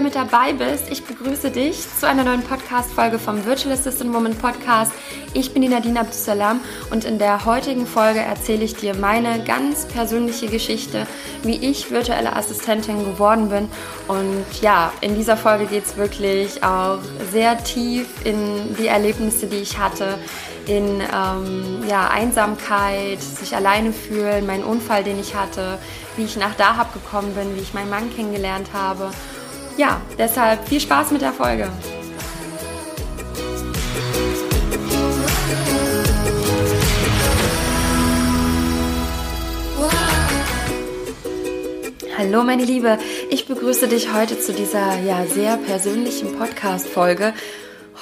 [0.00, 0.90] wieder mit dabei bist.
[0.90, 4.92] Ich begrüße dich zu einer neuen Podcast-Folge vom Virtual Assistant Woman Podcast.
[5.34, 6.60] Ich bin die Nadine Abdusalam
[6.90, 11.06] und in der heutigen Folge erzähle ich dir meine ganz persönliche Geschichte,
[11.42, 13.68] wie ich virtuelle Assistentin geworden bin.
[14.08, 17.00] Und ja, in dieser Folge geht es wirklich auch
[17.32, 20.18] sehr tief in die Erlebnisse, die ich hatte,
[20.66, 25.78] in ähm, ja, Einsamkeit, sich alleine fühlen, meinen Unfall, den ich hatte,
[26.16, 29.10] wie ich nach Dahab gekommen bin, wie ich meinen Mann kennengelernt habe.
[29.76, 31.70] Ja, deshalb viel Spaß mit der Folge.
[42.18, 42.98] Hallo meine Liebe,
[43.30, 47.32] ich begrüße dich heute zu dieser ja sehr persönlichen Podcast Folge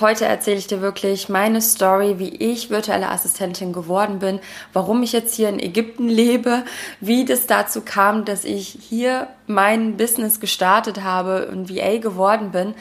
[0.01, 4.39] Heute erzähle ich dir wirklich meine Story, wie ich virtuelle Assistentin geworden bin,
[4.73, 6.63] warum ich jetzt hier in Ägypten lebe,
[7.01, 12.75] wie das dazu kam, dass ich hier mein Business gestartet habe und VA geworden bin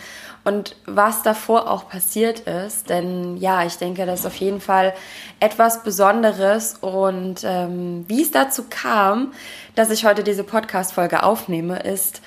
[0.44, 2.90] und was davor auch passiert ist.
[2.90, 4.94] Denn ja, ich denke, das ist auf jeden Fall
[5.40, 9.34] etwas Besonderes und ähm, wie es dazu kam,
[9.74, 12.22] dass ich heute diese Podcast-Folge aufnehme, ist,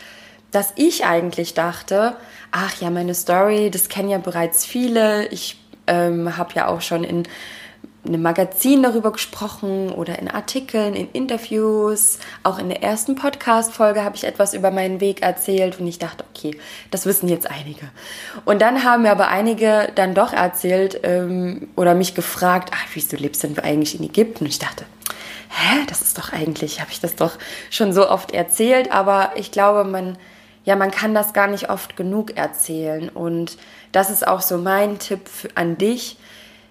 [0.50, 2.16] dass ich eigentlich dachte,
[2.50, 5.28] ach ja, meine Story, das kennen ja bereits viele.
[5.28, 7.24] Ich ähm, habe ja auch schon in
[8.04, 12.18] einem Magazin darüber gesprochen oder in Artikeln, in Interviews.
[12.42, 16.24] Auch in der ersten Podcast-Folge habe ich etwas über meinen Weg erzählt und ich dachte,
[16.34, 16.56] okay,
[16.90, 17.90] das wissen jetzt einige.
[18.46, 23.16] Und dann haben mir aber einige dann doch erzählt ähm, oder mich gefragt, ach, wieso
[23.16, 24.44] lebst denn du eigentlich in Ägypten?
[24.44, 24.86] Und ich dachte,
[25.50, 27.32] hä, das ist doch eigentlich, habe ich das doch
[27.70, 30.16] schon so oft erzählt, aber ich glaube, man
[30.64, 33.08] ja, man kann das gar nicht oft genug erzählen.
[33.08, 33.56] Und
[33.92, 35.20] das ist auch so mein Tipp
[35.54, 36.18] an dich.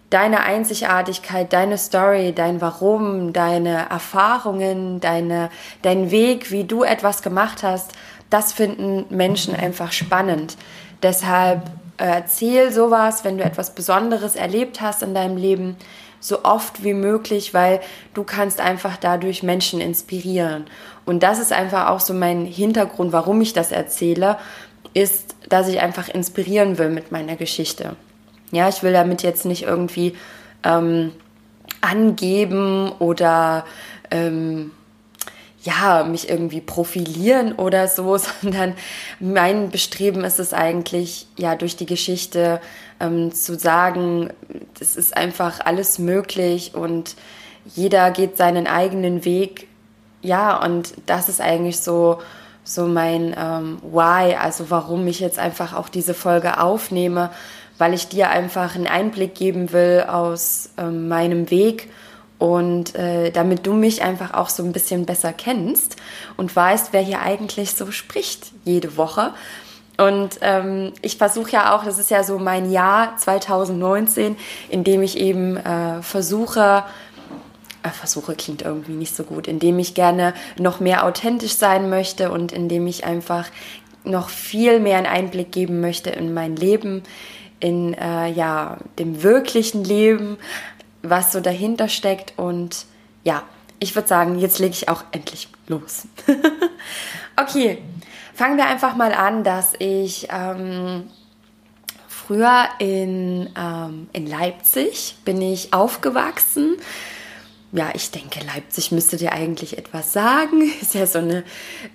[0.09, 5.49] Deine Einzigartigkeit, deine Story, dein Warum, deine Erfahrungen, deine,
[5.81, 7.91] dein Weg, wie du etwas gemacht hast,
[8.29, 10.57] das finden Menschen einfach spannend.
[11.03, 11.63] Deshalb
[11.97, 15.77] äh, erzähl sowas, wenn du etwas Besonderes erlebt hast in deinem Leben,
[16.19, 17.79] so oft wie möglich, weil
[18.13, 20.65] du kannst einfach dadurch Menschen inspirieren.
[21.09, 24.37] Und das ist einfach auch so mein Hintergrund, warum ich das erzähle,
[24.93, 27.95] ist, dass ich einfach inspirieren will mit meiner Geschichte.
[28.51, 30.15] Ja, ich will damit jetzt nicht irgendwie
[30.63, 31.11] ähm,
[31.81, 33.65] angeben oder
[34.11, 34.69] ähm,
[35.63, 38.75] ja, mich irgendwie profilieren oder so, sondern
[39.19, 42.61] mein Bestreben ist es eigentlich, ja, durch die Geschichte
[42.99, 44.29] ähm, zu sagen,
[44.79, 47.15] es ist einfach alles möglich und
[47.65, 49.68] jeder geht seinen eigenen Weg.
[50.21, 52.19] Ja, und das ist eigentlich so,
[52.63, 57.31] so mein ähm, Why, also warum ich jetzt einfach auch diese Folge aufnehme,
[57.77, 61.89] weil ich dir einfach einen Einblick geben will aus ähm, meinem Weg
[62.37, 65.97] und äh, damit du mich einfach auch so ein bisschen besser kennst
[66.37, 69.33] und weißt, wer hier eigentlich so spricht jede Woche.
[69.97, 74.37] Und ähm, ich versuche ja auch, das ist ja so mein Jahr 2019,
[74.69, 76.85] in dem ich eben äh, versuche,
[77.83, 82.31] versuche klingt irgendwie nicht so gut, in dem ich gerne noch mehr authentisch sein möchte
[82.31, 83.47] und in dem ich einfach
[84.03, 87.03] noch viel mehr einen Einblick geben möchte in mein Leben,
[87.59, 90.37] in äh, ja dem wirklichen Leben,
[91.01, 92.33] was so dahinter steckt.
[92.37, 92.85] Und
[93.23, 93.43] ja,
[93.79, 96.07] ich würde sagen, jetzt lege ich auch endlich los.
[97.37, 97.79] okay,
[98.33, 101.09] fangen wir einfach mal an, dass ich ähm,
[102.07, 106.77] früher in, ähm, in Leipzig bin ich aufgewachsen.
[107.71, 110.71] Ja, ich denke, Leipzig müsste dir eigentlich etwas sagen.
[110.81, 111.43] Ist ja so eine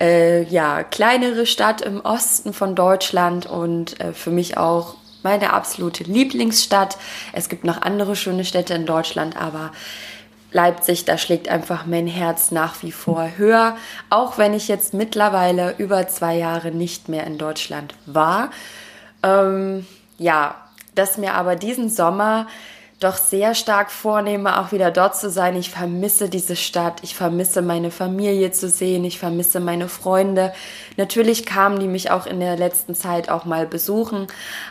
[0.01, 6.05] äh, ja, kleinere Stadt im Osten von Deutschland und äh, für mich auch meine absolute
[6.05, 6.99] Lieblingsstadt.
[7.33, 9.73] Es gibt noch andere schöne Städte in Deutschland, aber
[10.53, 13.77] Leipzig, da schlägt einfach mein Herz nach wie vor höher,
[14.09, 18.51] auch wenn ich jetzt mittlerweile über zwei Jahre nicht mehr in Deutschland war.
[19.25, 19.85] Ähm,
[20.19, 20.55] ja,
[20.95, 22.47] dass mir aber diesen Sommer
[23.05, 25.56] doch sehr stark vornehme, auch wieder dort zu sein.
[25.56, 30.53] Ich vermisse diese Stadt, ich vermisse meine Familie zu sehen, ich vermisse meine Freunde.
[30.97, 34.27] Natürlich kamen die mich auch in der letzten Zeit auch mal besuchen,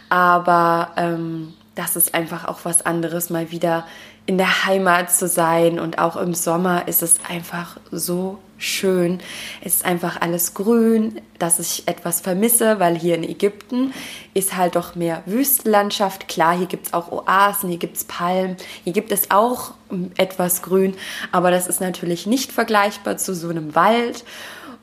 [0.09, 3.85] aber ähm, das ist einfach auch was anderes, mal wieder
[4.25, 9.19] in der Heimat zu sein und auch im Sommer ist es einfach so schön.
[9.61, 13.93] Es ist einfach alles grün, dass ich etwas vermisse, weil hier in Ägypten
[14.33, 16.29] ist halt doch mehr Wüstenlandschaft.
[16.29, 18.55] Klar, hier gibt es auch Oasen, hier gibt es Palmen,
[18.85, 19.73] hier gibt es auch
[20.15, 20.95] etwas Grün,
[21.33, 24.23] aber das ist natürlich nicht vergleichbar zu so einem Wald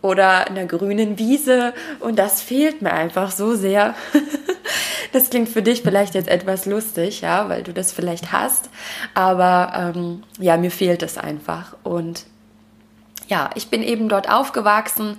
[0.03, 3.95] oder einer grünen Wiese und das fehlt mir einfach so sehr.
[5.13, 8.71] das klingt für dich vielleicht jetzt etwas lustig, ja, weil du das vielleicht hast,
[9.15, 12.27] aber ähm, ja, mir fehlt es einfach und
[13.29, 15.19] ja, ich bin eben dort aufgewachsen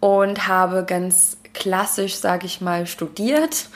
[0.00, 3.66] und habe ganz klassisch, sage ich mal, studiert.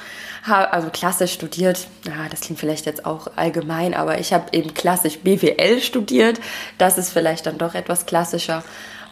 [0.48, 5.18] Also klassisch studiert, ja, das klingt vielleicht jetzt auch allgemein, aber ich habe eben klassisch
[5.18, 6.40] BWL studiert.
[6.78, 8.62] Das ist vielleicht dann doch etwas klassischer.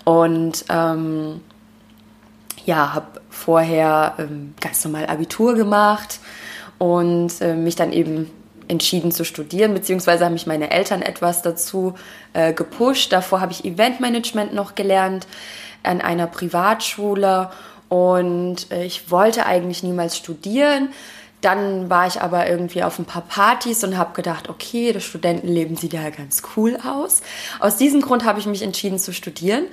[0.05, 1.41] Und ähm,
[2.65, 6.21] ja, habe vorher ähm, ganz normal Abitur gemacht
[6.79, 8.31] und äh, mich dann eben
[8.69, 11.95] entschieden zu studieren, beziehungsweise haben mich meine Eltern etwas dazu
[12.33, 13.13] äh, gepusht.
[13.13, 15.27] Davor habe ich Eventmanagement noch gelernt
[15.83, 17.51] an einer Privatschule
[17.89, 20.89] und äh, ich wollte eigentlich niemals studieren.
[21.45, 25.77] Dann war ich aber irgendwie auf ein paar Partys und habe gedacht, okay, das Studentenleben
[25.77, 27.21] sieht ja ganz cool aus.
[27.61, 29.67] Aus diesem Grund habe ich mich entschieden zu studieren.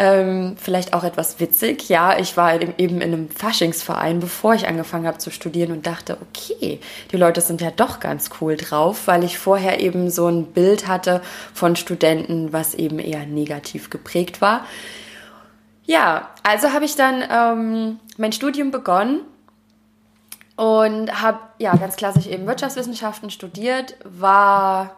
[0.00, 1.88] Ähm, vielleicht auch etwas witzig.
[1.88, 6.18] Ja, ich war eben in einem Faschingsverein, bevor ich angefangen habe zu studieren und dachte,
[6.20, 6.80] okay,
[7.12, 10.88] die Leute sind ja doch ganz cool drauf, weil ich vorher eben so ein Bild
[10.88, 11.20] hatte
[11.54, 14.66] von Studenten, was eben eher negativ geprägt war.
[15.84, 19.20] Ja, also habe ich dann ähm, mein Studium begonnen
[20.58, 24.96] und habe ja ganz klassisch eben Wirtschaftswissenschaften studiert, war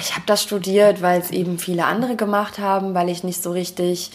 [0.00, 3.52] ich habe das studiert, weil es eben viele andere gemacht haben, weil ich nicht so
[3.52, 4.10] richtig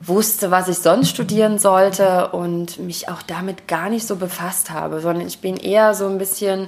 [0.00, 5.00] wusste, was ich sonst studieren sollte und mich auch damit gar nicht so befasst habe,
[5.00, 6.66] sondern ich bin eher so ein bisschen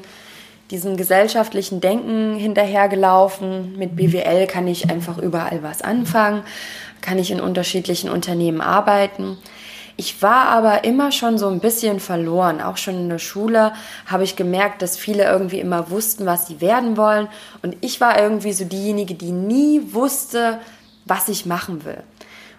[0.71, 3.77] diesem gesellschaftlichen Denken hinterhergelaufen.
[3.77, 6.45] Mit BWL kann ich einfach überall was anfangen,
[7.01, 9.37] kann ich in unterschiedlichen Unternehmen arbeiten.
[10.01, 12.63] Ich war aber immer schon so ein bisschen verloren.
[12.63, 13.75] Auch schon in der Schule
[14.07, 17.29] habe ich gemerkt, dass viele irgendwie immer wussten, was sie werden wollen.
[17.61, 20.59] Und ich war irgendwie so diejenige, die nie wusste,
[21.05, 22.03] was ich machen will.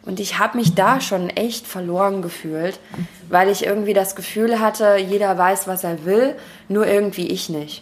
[0.03, 2.79] Und ich habe mich da schon echt verloren gefühlt,
[3.27, 6.35] weil ich irgendwie das Gefühl hatte, jeder weiß, was er will,
[6.69, 7.81] nur irgendwie ich nicht.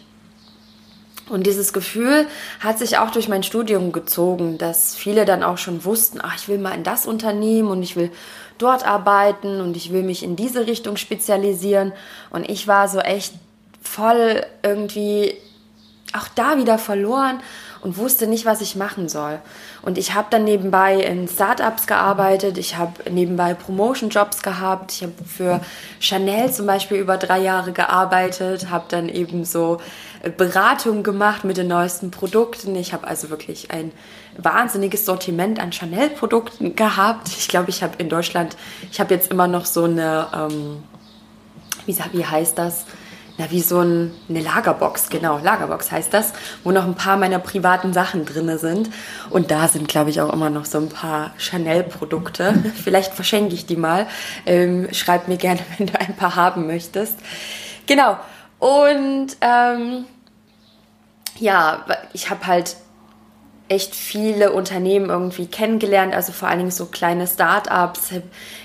[1.28, 2.26] Und dieses Gefühl
[2.60, 6.48] hat sich auch durch mein Studium gezogen, dass viele dann auch schon wussten, ach, ich
[6.48, 8.10] will mal in das Unternehmen und ich will
[8.62, 11.92] dort arbeiten und ich will mich in diese Richtung spezialisieren.
[12.30, 13.34] Und ich war so echt
[13.82, 15.34] voll irgendwie
[16.12, 17.40] auch da wieder verloren
[17.82, 19.38] und wusste nicht, was ich machen soll.
[19.82, 25.12] Und ich habe dann nebenbei in Startups gearbeitet, ich habe nebenbei Promotion-Jobs gehabt, ich habe
[25.24, 25.60] für
[25.98, 29.80] Chanel zum Beispiel über drei Jahre gearbeitet, habe dann eben so
[30.36, 32.76] Beratung gemacht mit den neuesten Produkten.
[32.76, 33.92] Ich habe also wirklich ein
[34.36, 37.28] wahnsinniges Sortiment an Chanel-Produkten gehabt.
[37.28, 38.56] Ich glaube, ich habe in Deutschland,
[38.90, 40.82] ich habe jetzt immer noch so eine, ähm,
[41.86, 42.86] wie, wie heißt das?
[43.40, 47.38] na, wie so ein, eine Lagerbox, genau, Lagerbox heißt das, wo noch ein paar meiner
[47.38, 48.90] privaten Sachen drin sind.
[49.30, 52.54] Und da sind, glaube ich, auch immer noch so ein paar Chanel-Produkte.
[52.84, 54.06] Vielleicht verschenke ich die mal.
[54.44, 57.16] Ähm, schreib mir gerne, wenn du ein paar haben möchtest.
[57.86, 58.18] Genau.
[58.58, 60.04] Und ähm,
[61.38, 62.76] ja, ich habe halt
[63.70, 68.10] echt viele Unternehmen irgendwie kennengelernt, also vor allen Dingen so kleine Start-ups.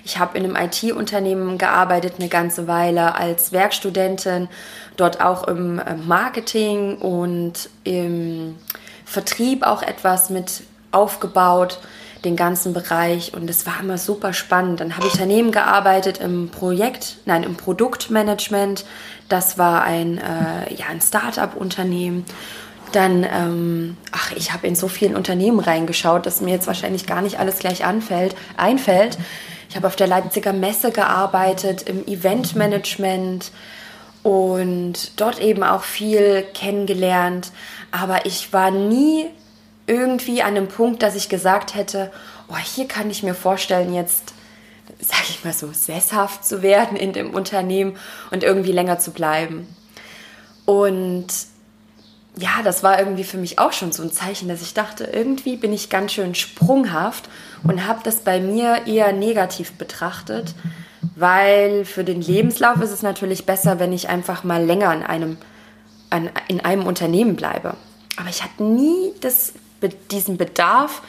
[0.04, 4.50] Ich habe in einem IT-Unternehmen gearbeitet eine ganze Weile als Werkstudentin,
[4.98, 8.56] dort auch im äh, Marketing und im
[9.06, 11.80] Vertrieb auch etwas mit aufgebaut,
[12.24, 14.80] den ganzen Bereich und es war immer super spannend.
[14.80, 18.86] Dann habe ich daneben gearbeitet im Projekt, nein, im Produktmanagement.
[19.30, 22.25] Das war ein, äh, ja, ein Start-up-Unternehmen
[22.95, 27.21] dann, ähm, ach, ich habe in so vielen Unternehmen reingeschaut, dass mir jetzt wahrscheinlich gar
[27.21, 29.18] nicht alles gleich anfällt, einfällt.
[29.69, 33.52] Ich habe auf der Leipziger Messe gearbeitet, im Eventmanagement
[34.23, 37.52] und dort eben auch viel kennengelernt.
[37.92, 39.28] Aber ich war nie
[39.87, 42.11] irgendwie an einem Punkt, dass ich gesagt hätte,
[42.47, 44.33] oh, hier kann ich mir vorstellen, jetzt,
[44.99, 47.97] sage ich mal so, sesshaft zu werden in dem Unternehmen
[48.31, 49.68] und irgendwie länger zu bleiben.
[50.66, 51.28] Und
[52.37, 55.56] ja, das war irgendwie für mich auch schon so ein Zeichen, dass ich dachte, irgendwie
[55.56, 57.30] bin ich ganz schön sprunghaft
[57.63, 60.54] und habe das bei mir eher negativ betrachtet,
[61.15, 65.37] weil für den Lebenslauf ist es natürlich besser, wenn ich einfach mal länger in einem,
[66.09, 67.75] an, in einem Unternehmen bleibe.
[68.18, 69.54] Aber ich hatte nie das,
[70.11, 71.01] diesen Bedarf,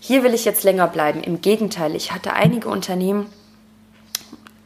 [0.00, 1.22] hier will ich jetzt länger bleiben.
[1.22, 3.26] Im Gegenteil, ich hatte einige Unternehmen,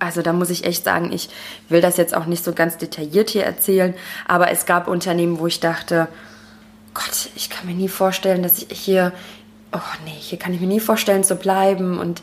[0.02, 1.28] also da muss ich echt sagen, ich
[1.68, 3.94] will das jetzt auch nicht so ganz detailliert hier erzählen,
[4.26, 6.08] aber es gab Unternehmen, wo ich dachte,
[6.92, 9.12] Gott, ich kann mir nie vorstellen, dass ich hier,
[9.72, 12.20] oh nee, hier kann ich mir nie vorstellen zu bleiben und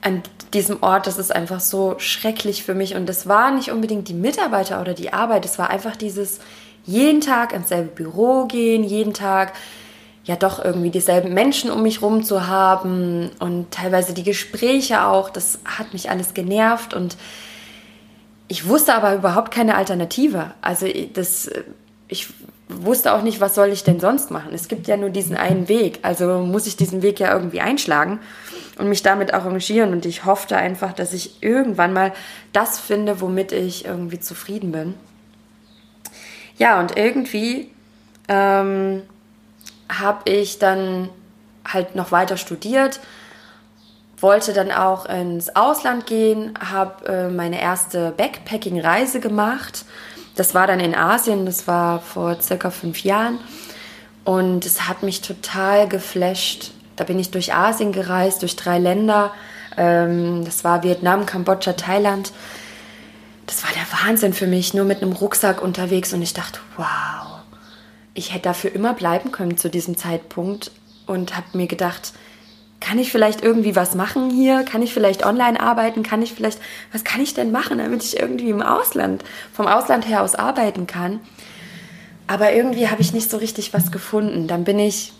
[0.00, 4.08] an diesem Ort, das ist einfach so schrecklich für mich und das war nicht unbedingt
[4.08, 6.38] die Mitarbeiter oder die Arbeit, es war einfach dieses
[6.84, 9.54] jeden Tag ins selbe Büro gehen, jeden Tag
[10.24, 15.30] ja doch irgendwie dieselben Menschen um mich rum zu haben und teilweise die Gespräche auch,
[15.30, 17.16] das hat mich alles genervt und
[18.48, 20.52] ich wusste aber überhaupt keine Alternative.
[20.60, 21.50] Also das,
[22.08, 22.28] ich
[22.68, 24.52] wusste auch nicht, was soll ich denn sonst machen.
[24.54, 28.20] Es gibt ja nur diesen einen Weg, also muss ich diesen Weg ja irgendwie einschlagen.
[28.78, 29.92] und mich damit arrangieren.
[29.92, 32.12] Und ich hoffte einfach, dass ich irgendwann mal
[32.52, 34.94] das finde, womit ich irgendwie zufrieden bin.
[36.56, 37.70] Ja, und irgendwie
[38.28, 39.02] ähm,
[39.88, 41.08] habe ich dann
[41.66, 43.00] halt noch weiter studiert,
[44.18, 49.84] wollte dann auch ins Ausland gehen, habe äh, meine erste Backpacking-Reise gemacht.
[50.36, 53.38] Das war dann in Asien, das war vor circa fünf Jahren.
[54.24, 56.72] Und es hat mich total geflasht.
[56.96, 59.32] Da bin ich durch Asien gereist, durch drei Länder.
[59.76, 62.32] Ähm, das war Vietnam, Kambodscha, Thailand.
[63.46, 66.12] Das war der Wahnsinn für mich, nur mit einem Rucksack unterwegs.
[66.14, 67.33] Und ich dachte, wow,
[68.14, 70.70] ich hätte dafür immer bleiben können zu diesem Zeitpunkt.
[71.06, 72.14] Und habe mir gedacht,
[72.80, 74.62] kann ich vielleicht irgendwie was machen hier?
[74.62, 76.02] Kann ich vielleicht online arbeiten?
[76.02, 76.58] Kann ich vielleicht,
[76.92, 80.86] was kann ich denn machen, damit ich irgendwie im Ausland, vom Ausland her aus arbeiten
[80.86, 81.20] kann?
[82.26, 84.46] Aber irgendwie habe ich nicht so richtig was gefunden.
[84.46, 85.12] Dann bin ich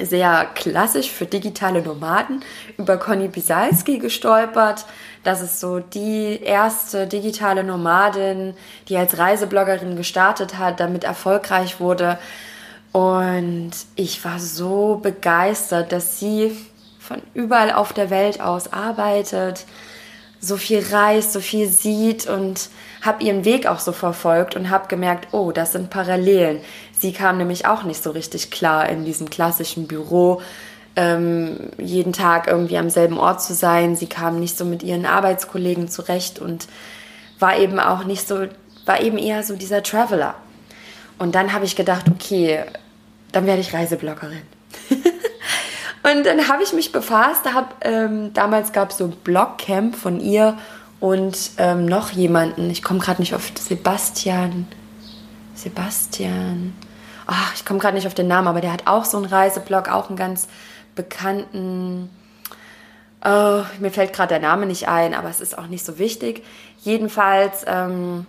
[0.00, 2.42] sehr klassisch für digitale Nomaden
[2.78, 4.86] über Conny Bisalski gestolpert.
[5.22, 8.54] Das ist so die erste digitale Nomadin,
[8.88, 12.18] die als Reisebloggerin gestartet hat, damit erfolgreich wurde.
[12.92, 16.56] Und ich war so begeistert, dass sie
[16.98, 19.64] von überall auf der Welt aus arbeitet,
[20.40, 22.68] so viel reist, so viel sieht und
[23.00, 26.60] habe ihren Weg auch so verfolgt und habe gemerkt, oh, das sind Parallelen.
[27.02, 30.40] Sie kam nämlich auch nicht so richtig klar in diesem klassischen Büro,
[30.94, 33.96] ähm, jeden Tag irgendwie am selben Ort zu sein.
[33.96, 36.68] Sie kam nicht so mit ihren Arbeitskollegen zurecht und
[37.40, 38.46] war eben auch nicht so,
[38.86, 40.36] war eben eher so dieser Traveler.
[41.18, 42.62] Und dann habe ich gedacht, okay,
[43.32, 44.42] dann werde ich Reisebloggerin.
[46.04, 50.18] Und dann habe ich mich befasst, hab, ähm, damals gab es so ein Blogcamp von
[50.18, 50.58] ihr
[50.98, 52.70] und ähm, noch jemanden.
[52.70, 54.66] Ich komme gerade nicht auf Sebastian.
[55.54, 56.72] Sebastian.
[57.34, 59.88] Ach, ich komme gerade nicht auf den Namen, aber der hat auch so einen Reiseblog,
[59.88, 60.48] auch einen ganz
[60.94, 62.10] bekannten.
[63.24, 66.44] Oh, mir fällt gerade der Name nicht ein, aber es ist auch nicht so wichtig.
[66.82, 68.26] Jedenfalls ähm,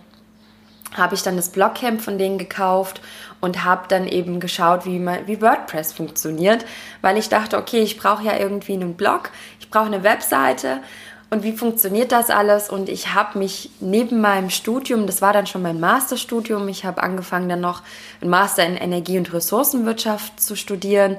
[0.94, 3.02] habe ich dann das Blogcamp von denen gekauft
[3.42, 6.64] und habe dann eben geschaut, wie, man, wie WordPress funktioniert,
[7.02, 10.80] weil ich dachte, okay, ich brauche ja irgendwie einen Blog, ich brauche eine Webseite
[11.34, 12.70] und wie funktioniert das alles?
[12.70, 17.02] Und ich habe mich neben meinem Studium, das war dann schon mein Masterstudium, ich habe
[17.02, 17.82] angefangen dann noch
[18.22, 21.16] ein Master in Energie- und Ressourcenwirtschaft zu studieren.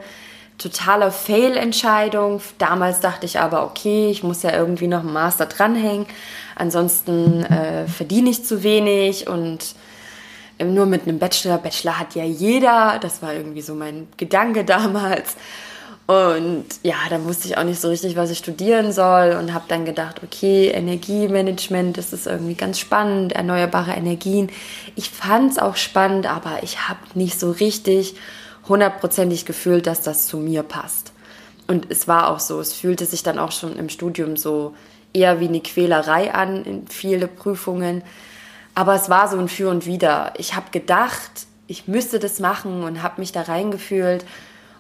[0.58, 2.42] Totale Fail-Entscheidung.
[2.58, 6.06] Damals dachte ich aber, okay, ich muss ja irgendwie noch einen Master dranhängen.
[6.56, 9.76] Ansonsten äh, verdiene ich zu wenig und
[10.60, 11.58] ähm, nur mit einem Bachelor.
[11.58, 13.00] Bachelor hat ja jeder.
[13.02, 15.36] Das war irgendwie so mein Gedanke damals.
[16.08, 19.66] Und ja, da wusste ich auch nicht so richtig, was ich studieren soll und habe
[19.68, 24.52] dann gedacht, okay, Energiemanagement, das ist irgendwie ganz spannend, erneuerbare Energien.
[24.96, 28.16] Ich fand es auch spannend, aber ich habe nicht so richtig
[28.68, 31.12] hundertprozentig gefühlt, dass das zu mir passt.
[31.68, 34.76] Und es war auch so, es fühlte sich dann auch schon im Studium so
[35.12, 38.04] eher wie eine Quälerei an in viele Prüfungen.
[38.76, 40.34] Aber es war so ein Für und Wider.
[40.38, 44.24] Ich habe gedacht, ich müsste das machen und habe mich da reingefühlt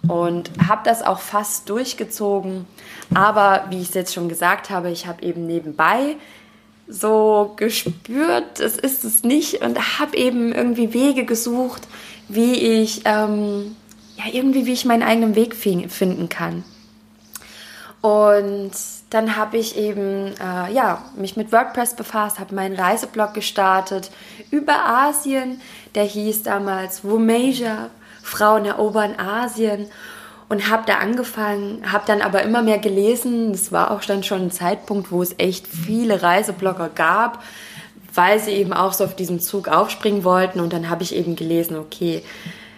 [0.07, 2.65] und habe das auch fast durchgezogen.
[3.13, 6.17] Aber wie ich es jetzt schon gesagt habe, ich habe eben nebenbei
[6.88, 11.88] so gespürt, es ist es nicht und habe eben irgendwie Wege gesucht,
[12.27, 13.75] wie ich ähm,
[14.17, 16.63] ja irgendwie wie ich meinen eigenen Weg finden kann.
[18.01, 18.71] Und
[19.09, 24.12] dann habe ich eben äh, ja, mich mit WordPress befasst, habe meinen Reiseblog gestartet
[24.51, 25.59] über Asien.
[25.95, 27.89] Der hieß damals Womasia,
[28.25, 29.88] Frauen erobern Asien.
[30.48, 33.51] Und habe da angefangen, habe dann aber immer mehr gelesen.
[33.51, 37.41] Es war auch dann schon ein Zeitpunkt, wo es echt viele Reiseblogger gab,
[38.13, 40.60] weil sie eben auch so auf diesen Zug aufspringen wollten.
[40.60, 42.22] Und dann habe ich eben gelesen, okay,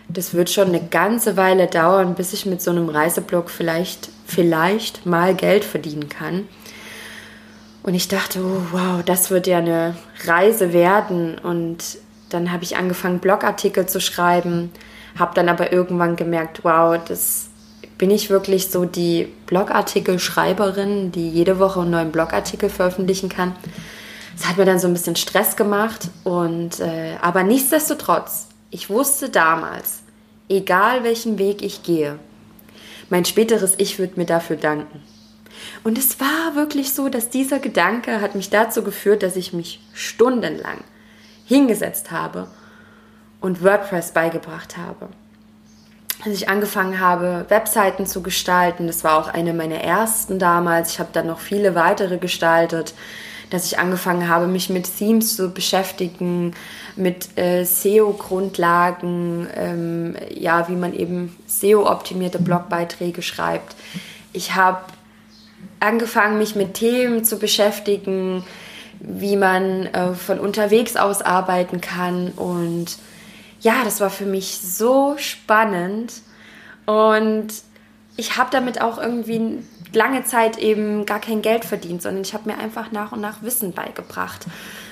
[0.07, 5.05] das wird schon eine ganze Weile dauern, bis ich mit so einem Reiseblog vielleicht, vielleicht
[5.05, 6.47] mal Geld verdienen kann.
[7.83, 11.37] Und ich dachte, oh, wow, das wird ja eine Reise werden.
[11.37, 11.97] Und
[12.29, 14.71] dann habe ich angefangen, Blogartikel zu schreiben,
[15.17, 17.47] habe dann aber irgendwann gemerkt, wow, das
[17.97, 23.55] bin ich wirklich so die Blogartikel-Schreiberin, die jede Woche einen neuen Blogartikel veröffentlichen kann.
[24.37, 29.29] Das hat mir dann so ein bisschen Stress gemacht und äh, aber nichtsdestotrotz ich wusste
[29.29, 30.01] damals,
[30.49, 32.19] egal welchen Weg ich gehe,
[33.09, 35.01] mein späteres Ich wird mir dafür danken.
[35.83, 39.79] Und es war wirklich so, dass dieser Gedanke hat mich dazu geführt, dass ich mich
[39.93, 40.83] stundenlang
[41.45, 42.47] hingesetzt habe
[43.41, 45.09] und WordPress beigebracht habe.
[46.25, 50.99] Als ich angefangen habe, Webseiten zu gestalten, das war auch eine meiner ersten damals, ich
[50.99, 52.95] habe dann noch viele weitere gestaltet,
[53.49, 56.53] dass ich angefangen habe, mich mit Themes zu beschäftigen,
[56.95, 63.75] mit äh, SEO-Grundlagen, ähm, ja, wie man eben SEO-optimierte Blogbeiträge schreibt.
[64.33, 64.81] Ich habe
[65.79, 68.43] angefangen, mich mit Themen zu beschäftigen,
[68.99, 72.31] wie man äh, von unterwegs aus arbeiten kann.
[72.31, 72.97] Und
[73.61, 76.13] ja, das war für mich so spannend.
[76.85, 77.47] Und
[78.15, 79.59] ich habe damit auch irgendwie
[79.93, 83.41] lange Zeit eben gar kein Geld verdient, sondern ich habe mir einfach nach und nach
[83.41, 84.45] Wissen beigebracht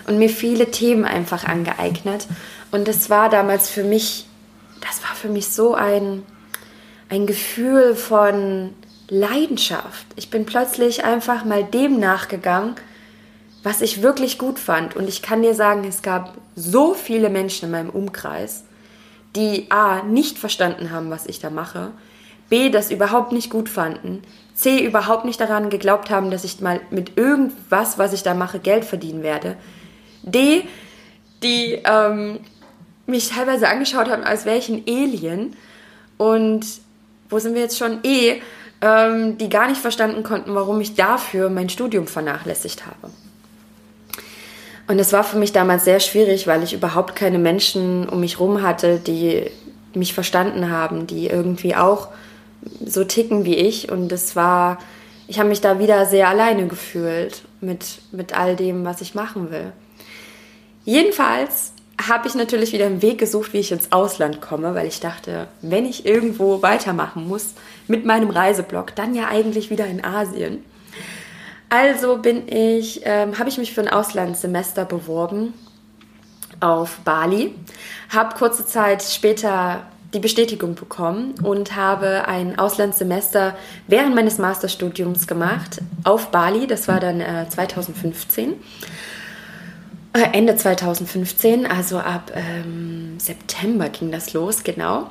[0.08, 2.28] und mir viele Themen einfach angeeignet.
[2.72, 4.26] Und das war damals für mich,
[4.82, 6.24] das war für mich so ein,
[7.10, 8.74] ein Gefühl von
[9.08, 10.06] Leidenschaft.
[10.16, 12.76] Ich bin plötzlich einfach mal dem nachgegangen,
[13.66, 14.96] was ich wirklich gut fand.
[14.96, 18.64] Und ich kann dir sagen, es gab so viele Menschen in meinem Umkreis,
[19.36, 21.90] die A, nicht verstanden haben, was ich da mache,
[22.48, 24.22] B, das überhaupt nicht gut fanden,
[24.54, 28.60] C, überhaupt nicht daran geglaubt haben, dass ich mal mit irgendwas, was ich da mache,
[28.60, 29.58] Geld verdienen werde,
[30.22, 30.64] D,
[31.42, 32.42] die ähm,
[33.08, 35.56] mich teilweise angeschaut haben, als wäre ich ein Alien
[36.18, 36.68] und
[37.32, 37.98] wo sind wir jetzt schon?
[38.04, 38.42] E,
[38.82, 43.10] ähm, die gar nicht verstanden konnten, warum ich dafür mein Studium vernachlässigt habe.
[44.88, 48.40] Und es war für mich damals sehr schwierig, weil ich überhaupt keine Menschen um mich
[48.40, 49.50] herum hatte, die
[49.94, 52.10] mich verstanden haben, die irgendwie auch
[52.86, 53.92] so ticken wie ich.
[53.92, 54.78] Und es war,
[55.28, 59.50] ich habe mich da wieder sehr alleine gefühlt mit, mit all dem, was ich machen
[59.50, 59.72] will.
[60.84, 61.74] Jedenfalls
[62.08, 65.48] habe ich natürlich wieder einen Weg gesucht, wie ich ins Ausland komme, weil ich dachte,
[65.62, 67.54] wenn ich irgendwo weitermachen muss
[67.88, 70.64] mit meinem Reiseblog, dann ja eigentlich wieder in Asien.
[71.70, 75.54] Also bin ich, ähm, habe ich mich für ein Auslandssemester beworben
[76.60, 77.54] auf Bali,
[78.10, 79.82] habe kurze Zeit später
[80.14, 83.56] die Bestätigung bekommen und habe ein Auslandssemester
[83.88, 86.68] während meines Masterstudiums gemacht auf Bali.
[86.68, 88.54] Das war dann äh, 2015.
[90.14, 95.10] Äh, Ende 2015, also ab ähm, September ging das los, genau.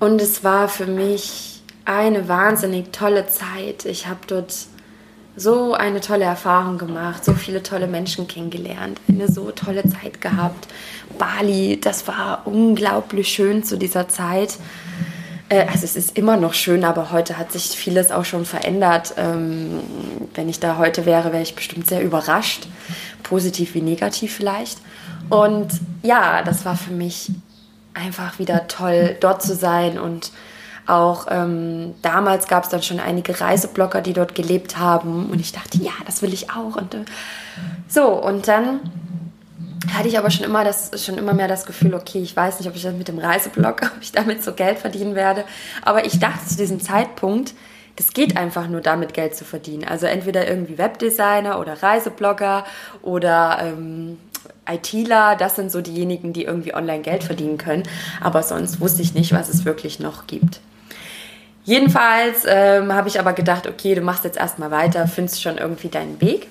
[0.00, 3.84] Und es war für mich eine wahnsinnig tolle Zeit.
[3.84, 4.52] Ich habe dort
[5.40, 10.68] so eine tolle Erfahrung gemacht, so viele tolle Menschen kennengelernt, eine so tolle Zeit gehabt.
[11.18, 14.58] Bali, das war unglaublich schön zu dieser Zeit.
[15.48, 19.14] Äh, also es ist immer noch schön, aber heute hat sich vieles auch schon verändert.
[19.16, 19.80] Ähm,
[20.34, 22.66] wenn ich da heute wäre, wäre ich bestimmt sehr überrascht,
[23.22, 24.78] positiv wie negativ vielleicht.
[25.30, 25.68] Und
[26.02, 27.30] ja, das war für mich
[27.94, 30.32] einfach wieder toll, dort zu sein und
[30.90, 35.52] auch ähm, damals gab es dann schon einige Reiseblogger, die dort gelebt haben und ich
[35.52, 36.76] dachte, ja, das will ich auch.
[36.76, 37.04] Und äh,
[37.88, 38.80] so, und dann
[39.94, 42.68] hatte ich aber schon immer, das, schon immer mehr das Gefühl, okay, ich weiß nicht,
[42.68, 45.44] ob ich das mit dem Reiseblog, ob ich damit so Geld verdienen werde.
[45.82, 47.54] Aber ich dachte zu diesem Zeitpunkt,
[47.96, 49.84] das geht einfach nur damit Geld zu verdienen.
[49.84, 52.64] Also entweder irgendwie Webdesigner oder Reiseblogger
[53.02, 54.18] oder ähm,
[54.68, 57.82] ITler, das sind so diejenigen, die irgendwie online Geld verdienen können.
[58.20, 60.60] Aber sonst wusste ich nicht, was es wirklich noch gibt.
[61.64, 65.88] Jedenfalls ähm, habe ich aber gedacht, okay, du machst jetzt erstmal weiter, findest schon irgendwie
[65.88, 66.48] deinen Weg.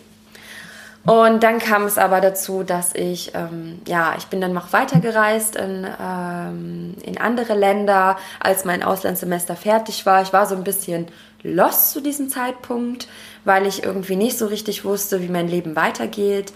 [1.06, 5.56] Und dann kam es aber dazu, dass ich, ähm, ja, ich bin dann noch weitergereist
[5.56, 10.22] in, ähm, in andere Länder, als mein Auslandssemester fertig war.
[10.22, 11.08] Ich war so ein bisschen
[11.41, 13.08] lost zu diesem Zeitpunkt,
[13.45, 16.54] weil ich irgendwie nicht so richtig wusste, wie mein Leben weitergeht.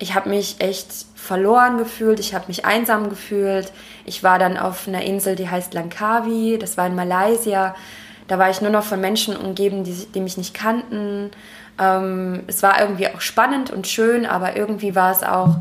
[0.00, 3.70] Ich habe mich echt verloren gefühlt, ich habe mich einsam gefühlt.
[4.06, 7.76] Ich war dann auf einer Insel, die heißt Langkawi, das war in Malaysia.
[8.26, 11.30] Da war ich nur noch von Menschen umgeben, die, die mich nicht kannten.
[11.78, 15.56] Ähm, es war irgendwie auch spannend und schön, aber irgendwie war es auch,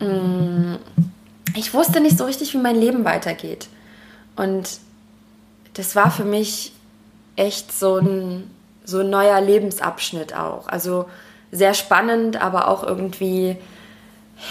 [0.00, 0.78] mh, mm,
[1.54, 3.68] ich wusste nicht so richtig, wie mein Leben weitergeht.
[4.34, 4.78] Und
[5.74, 6.72] das war für mich
[7.36, 8.50] echt so ein,
[8.84, 10.68] so ein neuer Lebensabschnitt auch.
[10.68, 11.06] Also
[11.56, 13.56] sehr spannend, aber auch irgendwie,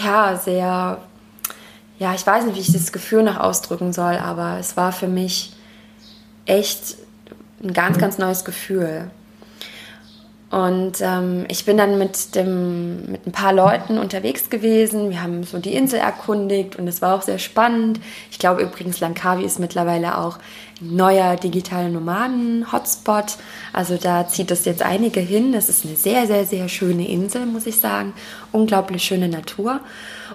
[0.04, 0.98] ja, sehr,
[1.98, 5.08] ja, ich weiß nicht, wie ich das Gefühl noch ausdrücken soll, aber es war für
[5.08, 5.52] mich
[6.44, 6.96] echt
[7.62, 9.10] ein ganz, ganz neues Gefühl.
[10.50, 15.10] Und ähm, ich bin dann mit, dem, mit ein paar Leuten unterwegs gewesen.
[15.10, 18.00] Wir haben so die Insel erkundigt und es war auch sehr spannend.
[18.30, 20.38] Ich glaube übrigens, Langkawi ist mittlerweile auch
[20.80, 23.36] neuer digitaler Nomaden-Hotspot.
[23.72, 25.54] Also da zieht es jetzt einige hin.
[25.54, 28.12] Es ist eine sehr, sehr, sehr schöne Insel, muss ich sagen.
[28.52, 29.80] Unglaublich schöne Natur.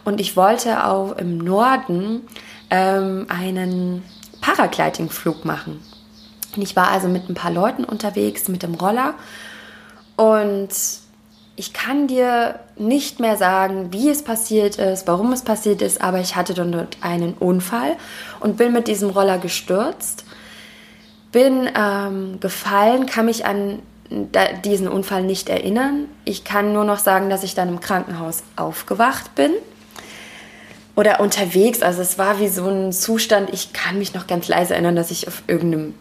[0.03, 2.21] Und ich wollte auch im Norden
[2.69, 4.03] ähm, einen
[4.41, 5.79] Paragliding-Flug machen.
[6.55, 9.13] Und ich war also mit ein paar Leuten unterwegs mit dem Roller
[10.17, 10.69] und
[11.55, 16.19] ich kann dir nicht mehr sagen, wie es passiert ist, warum es passiert ist, aber
[16.19, 17.97] ich hatte dort einen Unfall
[18.39, 20.25] und bin mit diesem Roller gestürzt,
[21.31, 23.79] bin ähm, gefallen, kann mich an
[24.65, 26.07] diesen Unfall nicht erinnern.
[26.25, 29.51] Ich kann nur noch sagen, dass ich dann im Krankenhaus aufgewacht bin
[30.95, 31.81] oder unterwegs.
[31.81, 35.11] Also es war wie so ein Zustand, ich kann mich noch ganz leise erinnern, dass
[35.11, 35.93] ich auf irgendeinem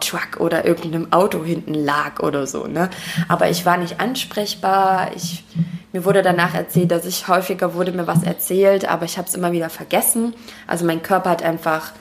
[0.00, 2.66] Truck oder irgendeinem Auto hinten lag oder so.
[2.66, 2.90] Ne?
[3.28, 5.10] Aber ich war nicht ansprechbar.
[5.14, 5.44] Ich,
[5.92, 9.34] mir wurde danach erzählt, dass ich häufiger wurde mir was erzählt, aber ich habe es
[9.34, 10.34] immer wieder vergessen.
[10.66, 11.92] Also mein Körper hat einfach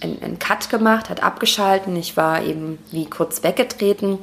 [0.00, 1.96] einen, einen Cut gemacht, hat abgeschalten.
[1.96, 4.18] Ich war eben wie kurz weggetreten,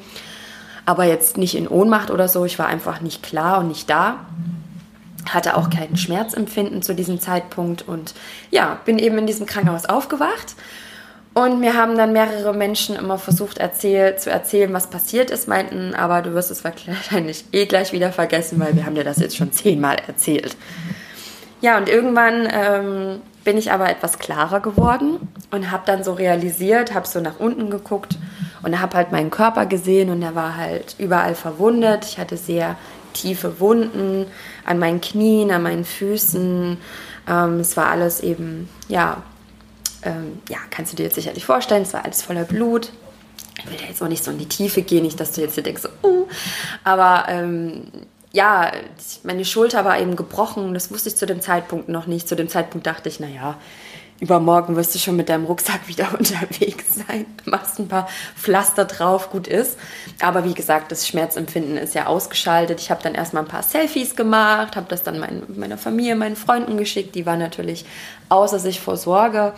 [0.86, 2.45] aber jetzt nicht in Ohnmacht oder so.
[2.45, 4.25] Ich war einfach nicht klar und nicht da
[5.29, 8.15] hatte auch kein Schmerzempfinden zu diesem Zeitpunkt und
[8.49, 10.55] ja, bin eben in diesem Krankenhaus aufgewacht
[11.34, 15.95] und mir haben dann mehrere Menschen immer versucht erzähl, zu erzählen, was passiert ist, meinten,
[15.95, 19.38] aber du wirst es wahrscheinlich eh gleich wieder vergessen, weil wir haben dir das jetzt
[19.38, 20.57] schon zehnmal erzählt.
[21.62, 26.93] Ja, und irgendwann ähm, bin ich aber etwas klarer geworden und habe dann so realisiert,
[26.93, 28.17] habe so nach unten geguckt
[28.63, 32.06] und habe halt meinen Körper gesehen und er war halt überall verwundet.
[32.06, 32.75] Ich hatte sehr
[33.13, 34.27] tiefe Wunden
[34.65, 36.77] an meinen Knien, an meinen Füßen.
[37.27, 39.23] Ähm, es war alles eben, ja,
[40.04, 42.91] ähm, ja, kannst du dir jetzt sicherlich vorstellen, es war alles voller Blut.
[43.58, 45.54] Ich will da jetzt auch nicht so in die Tiefe gehen, nicht, dass du jetzt
[45.54, 46.27] hier denkst, uh,
[46.84, 47.84] aber ähm,
[48.34, 48.72] ja,
[49.24, 52.28] meine Schulter war eben gebrochen, das wusste ich zu dem Zeitpunkt noch nicht.
[52.28, 53.58] Zu dem Zeitpunkt dachte ich, naja,
[54.22, 59.32] übermorgen wirst du schon mit deinem Rucksack wieder unterwegs sein, machst ein paar Pflaster drauf,
[59.32, 59.78] gut ist.
[60.22, 62.80] Aber wie gesagt, das Schmerzempfinden ist ja ausgeschaltet.
[62.80, 66.38] Ich habe dann erstmal ein paar Selfies gemacht, habe das dann mein, meiner Familie, meinen
[66.38, 67.15] Freunden geschickt.
[67.15, 67.84] Die waren natürlich
[68.30, 69.54] außer sich vor Sorge.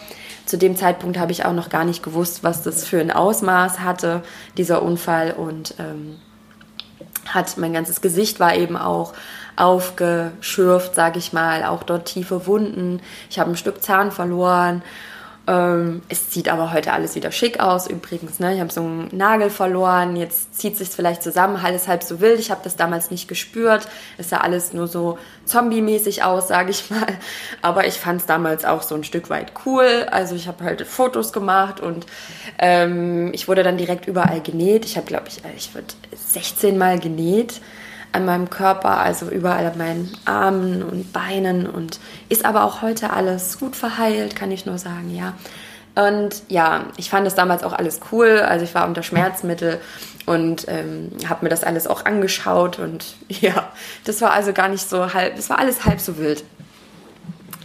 [0.47, 3.81] Zu dem Zeitpunkt habe ich auch noch gar nicht gewusst, was das für ein Ausmaß
[3.81, 4.23] hatte,
[4.57, 5.33] dieser Unfall.
[5.33, 6.17] Und ähm,
[7.27, 9.13] hat mein ganzes Gesicht war eben auch
[9.55, 13.01] aufgeschürft, sage ich mal, auch dort tiefe Wunden.
[13.29, 14.81] Ich habe ein Stück Zahn verloren.
[15.45, 18.39] Ähm, es sieht aber heute alles wieder schick aus übrigens.
[18.39, 18.53] Ne?
[18.53, 22.39] Ich habe so einen Nagel verloren, jetzt zieht sich vielleicht zusammen, alles halb so wild.
[22.39, 23.87] Ich habe das damals nicht gespürt.
[24.17, 27.07] Es sah alles nur so zombie-mäßig aus, sage ich mal.
[27.61, 30.07] Aber ich fand es damals auch so ein Stück weit cool.
[30.11, 32.05] Also ich habe halt Fotos gemacht und
[32.57, 34.85] ähm, ich wurde dann direkt überall genäht.
[34.85, 37.59] Ich habe, glaube ich, ich wurde 16 Mal genäht
[38.13, 41.99] an meinem Körper, also überall an meinen Armen und Beinen und
[42.29, 45.33] ist aber auch heute alles gut verheilt, kann ich nur sagen, ja.
[45.95, 48.39] Und ja, ich fand das damals auch alles cool.
[48.39, 49.79] Also ich war unter Schmerzmittel
[50.25, 53.71] und ähm, habe mir das alles auch angeschaut und ja,
[54.05, 56.43] das war also gar nicht so halb, das war alles halb so wild.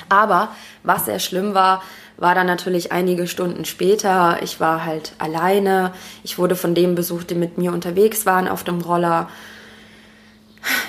[0.09, 0.49] Aber
[0.83, 1.83] was sehr schlimm war,
[2.17, 4.39] war dann natürlich einige Stunden später.
[4.43, 5.93] Ich war halt alleine.
[6.25, 9.29] Ich wurde von dem besucht, die mit mir unterwegs waren auf dem Roller.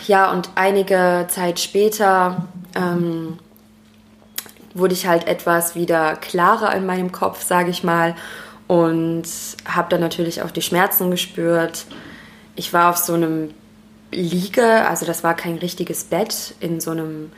[0.07, 3.37] Ja, und einige Zeit später ähm,
[4.73, 8.15] wurde ich halt etwas wieder klarer in meinem Kopf, sage ich mal,
[8.67, 9.23] und
[9.65, 11.85] habe dann natürlich auch die Schmerzen gespürt.
[12.55, 13.53] Ich war auf so einem
[14.11, 17.31] Liege, also das war kein richtiges Bett, in so einem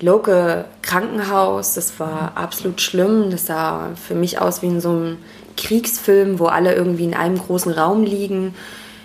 [0.00, 1.74] Local Krankenhaus.
[1.74, 3.30] Das war absolut schlimm.
[3.30, 5.18] Das sah für mich aus wie in so einem
[5.56, 8.54] Kriegsfilm, wo alle irgendwie in einem großen Raum liegen.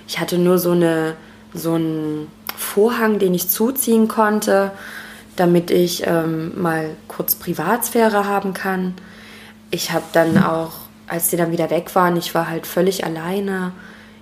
[0.08, 1.16] Ich hatte nur so eine
[1.54, 4.72] so einen Vorhang, den ich zuziehen konnte,
[5.36, 8.94] damit ich ähm, mal kurz Privatsphäre haben kann.
[9.72, 10.72] Ich habe dann auch,
[11.08, 13.74] als sie dann wieder weg waren, ich war halt völlig alleine.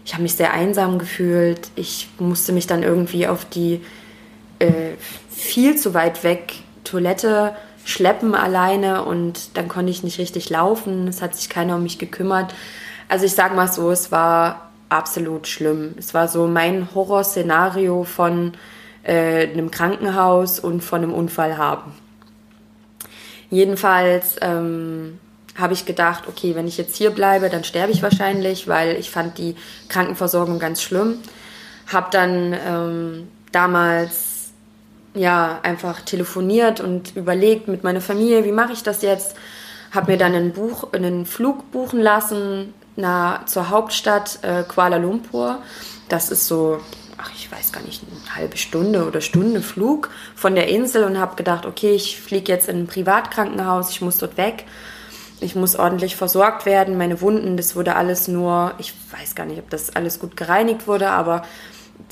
[0.05, 1.69] Ich habe mich sehr einsam gefühlt.
[1.75, 3.81] Ich musste mich dann irgendwie auf die
[4.59, 4.95] äh,
[5.29, 11.07] viel zu weit weg Toilette schleppen alleine und dann konnte ich nicht richtig laufen.
[11.07, 12.53] Es hat sich keiner um mich gekümmert.
[13.09, 14.62] Also ich sage mal so, es war
[14.93, 15.95] absolut schlimm.
[15.97, 18.53] Es war so mein Horrorszenario von
[19.03, 21.93] äh, einem Krankenhaus und von einem Unfall haben.
[23.49, 25.19] Jedenfalls ähm,
[25.57, 29.11] habe ich gedacht, okay, wenn ich jetzt hier bleibe, dann sterbe ich wahrscheinlich, weil ich
[29.11, 29.55] fand die
[29.89, 31.19] Krankenversorgung ganz schlimm.
[31.91, 34.51] Habe dann ähm, damals
[35.13, 39.35] ja einfach telefoniert und überlegt mit meiner Familie, wie mache ich das jetzt?
[39.91, 45.59] Habe mir dann einen, Buch, einen Flug buchen lassen na, zur Hauptstadt äh, Kuala Lumpur.
[46.09, 46.79] Das ist so,
[47.17, 51.19] ach, ich weiß gar nicht, eine halbe Stunde oder Stunde Flug von der Insel und
[51.19, 54.65] habe gedacht, okay, ich fliege jetzt in ein Privatkrankenhaus, ich muss dort weg.
[55.39, 56.97] Ich muss ordentlich versorgt werden.
[56.97, 60.87] Meine Wunden, das wurde alles nur, ich weiß gar nicht, ob das alles gut gereinigt
[60.87, 61.43] wurde, aber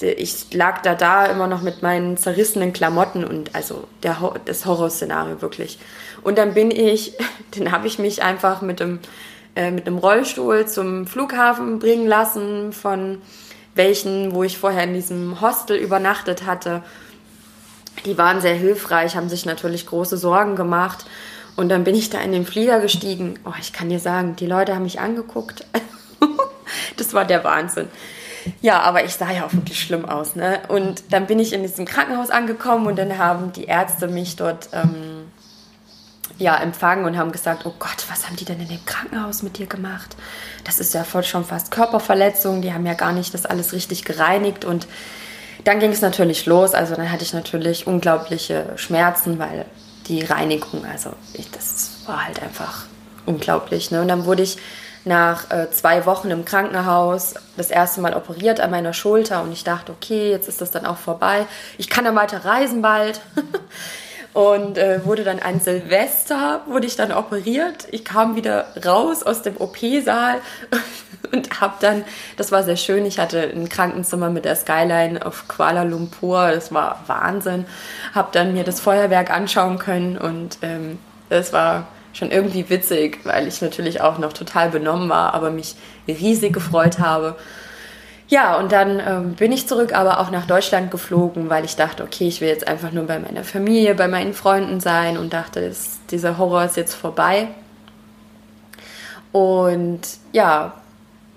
[0.02, 5.42] ich lag da da immer noch mit meinen zerrissenen Klamotten und also der, das Horrorszenario
[5.42, 5.80] wirklich.
[6.24, 7.14] Und dann bin ich,
[7.52, 9.00] dann habe ich mich einfach mit dem
[9.56, 13.22] äh, mit einem Rollstuhl zum Flughafen bringen lassen, von
[13.76, 16.84] welchen, wo ich vorher in diesem Hostel übernachtet hatte.
[18.06, 21.06] Die waren sehr hilfreich, haben sich natürlich große Sorgen gemacht.
[21.56, 23.36] Und dann bin ich da in den Flieger gestiegen.
[23.46, 25.66] Oh, ich kann dir sagen, die Leute haben mich angeguckt.
[26.98, 27.90] das war der Wahnsinn.
[28.62, 30.36] Ja, aber ich sah ja auch wirklich schlimm aus.
[30.36, 30.60] Ne?
[30.70, 34.70] Und dann bin ich in diesem Krankenhaus angekommen und dann haben die Ärzte mich dort
[34.74, 35.11] ähm,
[36.42, 39.60] ja, empfangen und haben gesagt, oh Gott, was haben die denn in dem Krankenhaus mit
[39.60, 40.16] dir gemacht?
[40.64, 44.04] Das ist ja voll schon fast Körperverletzung, die haben ja gar nicht das alles richtig
[44.06, 44.88] gereinigt und
[45.64, 49.66] dann ging es natürlich los, also dann hatte ich natürlich unglaubliche Schmerzen, weil
[50.08, 52.86] die Reinigung, also ich, das war halt einfach
[53.28, 53.92] unglaublich.
[53.92, 54.02] Ne?
[54.02, 54.58] Und dann wurde ich
[55.06, 59.64] nach äh, zwei Wochen im Krankenhaus das erste Mal operiert an meiner Schulter und ich
[59.64, 61.46] dachte, okay, jetzt ist das dann auch vorbei.
[61.78, 63.22] Ich kann dann weiter reisen bald.
[64.34, 67.88] und äh, wurde dann an Silvester, wurde ich dann operiert.
[67.92, 70.40] Ich kam wieder raus aus dem OP-Saal
[71.32, 72.04] und habe dann,
[72.38, 76.74] das war sehr schön, ich hatte ein Krankenzimmer mit der Skyline auf Kuala Lumpur, das
[76.74, 77.66] war Wahnsinn.
[78.14, 80.98] Habe dann mir das Feuerwerk anschauen können und ähm,
[81.30, 85.76] das war schon irgendwie witzig, weil ich natürlich auch noch total benommen war, aber mich
[86.08, 87.36] riesig gefreut habe.
[88.32, 92.02] Ja, und dann ähm, bin ich zurück, aber auch nach Deutschland geflogen, weil ich dachte,
[92.02, 95.60] okay, ich will jetzt einfach nur bei meiner Familie, bei meinen Freunden sein und dachte,
[95.60, 97.50] ist, dieser Horror ist jetzt vorbei.
[99.34, 100.00] Und
[100.32, 100.76] ja,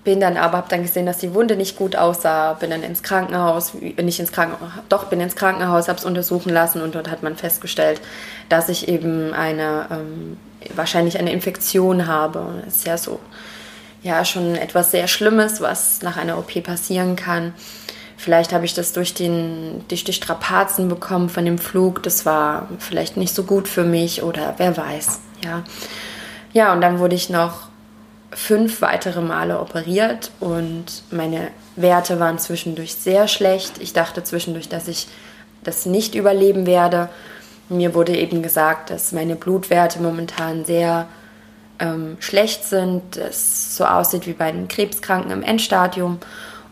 [0.05, 3.03] bin dann aber, habe dann gesehen, dass die Wunde nicht gut aussah, bin dann ins
[3.03, 7.25] Krankenhaus, nicht ins Krankenhaus, doch bin ins Krankenhaus, habe es untersuchen lassen und dort hat
[7.25, 8.01] man festgestellt,
[8.49, 10.37] dass ich eben eine, ähm,
[10.77, 12.63] wahrscheinlich eine Infektion habe.
[12.65, 13.19] Das ist ja so
[14.05, 17.55] ja schon etwas sehr Schlimmes, was nach einer OP passieren kann.
[18.17, 22.03] Vielleicht habe ich das durch, den, durch die Strapazen bekommen von dem Flug.
[22.05, 25.21] Das war vielleicht nicht so gut für mich oder wer weiß.
[25.43, 25.65] Ja,
[26.53, 27.69] ja und dann wurde ich noch
[28.31, 33.79] fünf weitere Male operiert und meine Werte waren zwischendurch sehr schlecht.
[33.79, 35.09] Ich dachte zwischendurch, dass ich
[35.63, 37.09] das nicht überleben werde.
[37.69, 41.09] Mir wurde eben gesagt, dass meine Blutwerte momentan sehr
[41.79, 46.19] ähm, schlecht sind, es so aussieht wie bei den Krebskranken im Endstadium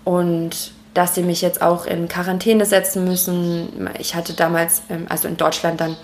[0.05, 3.89] und dass sie mich jetzt auch in Quarantäne setzen müssen.
[3.99, 5.97] Ich hatte damals, ähm, also in Deutschland dann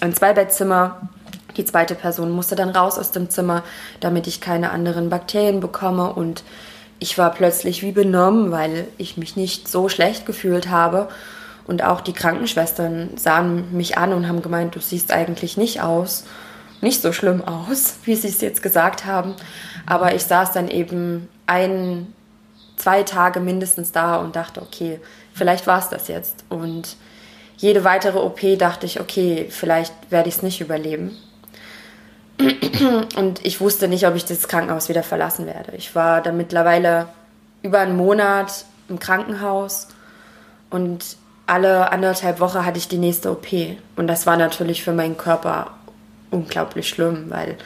[0.00, 1.08] ein Zweibettzimmer.
[1.56, 3.62] Die zweite Person musste dann raus aus dem Zimmer,
[4.00, 6.42] damit ich keine anderen Bakterien bekomme und
[7.00, 11.08] ich war plötzlich wie benommen, weil ich mich nicht so schlecht gefühlt habe.
[11.66, 16.24] Und auch die Krankenschwestern sahen mich an und haben gemeint, du siehst eigentlich nicht aus
[16.80, 19.34] nicht so schlimm aus, wie sie es jetzt gesagt haben.
[19.86, 22.12] Aber ich saß dann eben ein,
[22.76, 25.00] zwei Tage mindestens da und dachte, okay,
[25.32, 26.44] vielleicht war es das jetzt.
[26.48, 26.96] Und
[27.56, 31.16] jede weitere OP dachte ich, okay, vielleicht werde ich es nicht überleben.
[33.16, 35.72] Und ich wusste nicht, ob ich das Krankenhaus wieder verlassen werde.
[35.76, 37.08] Ich war da mittlerweile
[37.62, 39.88] über einen Monat im Krankenhaus
[40.70, 41.16] und
[41.46, 43.48] alle anderthalb Wochen hatte ich die nächste OP.
[43.96, 45.72] Und das war natürlich für meinen Körper
[46.30, 47.56] unglaublich schlimm, weil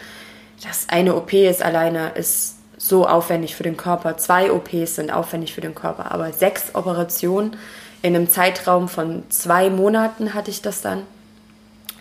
[0.63, 4.17] das eine OP ist alleine ist so aufwendig für den Körper.
[4.17, 7.57] Zwei OPs sind aufwendig für den Körper, aber sechs Operationen
[8.03, 11.03] in einem Zeitraum von zwei Monaten hatte ich das dann.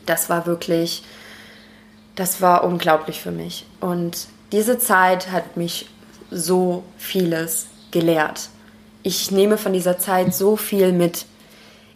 [0.05, 1.03] Das war wirklich,
[2.15, 3.65] das war unglaublich für mich.
[3.79, 5.87] Und diese Zeit hat mich
[6.29, 8.49] so vieles gelehrt.
[9.03, 11.25] Ich nehme von dieser Zeit so viel mit.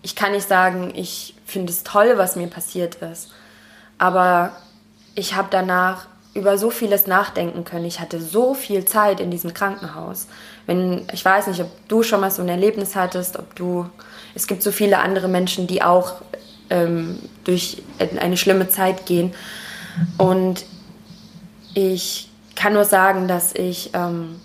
[0.02, 3.32] Ich kann nicht sagen, ich finde es toll, was mir passiert ist.
[3.98, 4.52] Aber
[5.16, 6.08] ich habe danach
[6.38, 7.86] über so vieles nachdenken können.
[7.86, 10.28] Ich hatte so viel Zeit in diesem Krankenhaus.
[10.68, 13.90] Wenn, ich weiß nicht, ob du schon mal so ein Erlebnis hattest, ob du,
[14.36, 16.22] es gibt so viele andere Menschen, die auch
[16.70, 17.82] ähm, durch
[18.20, 19.34] eine schlimme Zeit gehen.
[20.20, 20.66] Und
[21.74, 24.40] ich kann nur sagen, dass ich, ähm,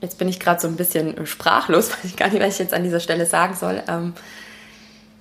[0.00, 2.74] jetzt bin ich gerade so ein bisschen sprachlos, weiß ich gar nicht, was ich jetzt
[2.74, 3.80] an dieser Stelle sagen soll.
[3.86, 4.14] Ähm,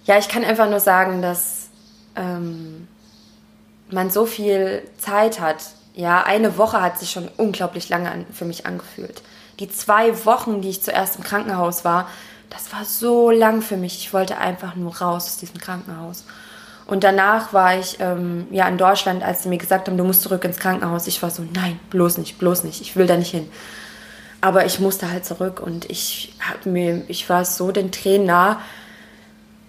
[0.05, 1.64] ja, ich kann einfach nur sagen, dass
[2.15, 2.87] ähm,
[3.89, 5.57] man so viel Zeit hat.
[5.93, 9.21] Ja, eine Woche hat sich schon unglaublich lange an, für mich angefühlt.
[9.59, 12.09] Die zwei Wochen, die ich zuerst im Krankenhaus war,
[12.49, 13.97] das war so lang für mich.
[13.97, 16.25] Ich wollte einfach nur raus aus diesem Krankenhaus.
[16.85, 20.21] Und danach war ich ähm, ja in Deutschland, als sie mir gesagt haben, du musst
[20.21, 21.07] zurück ins Krankenhaus.
[21.07, 22.81] Ich war so, nein, bloß nicht, bloß nicht.
[22.81, 23.49] Ich will da nicht hin.
[24.41, 28.61] Aber ich musste halt zurück und ich hab mir, ich war so den Tränen nah.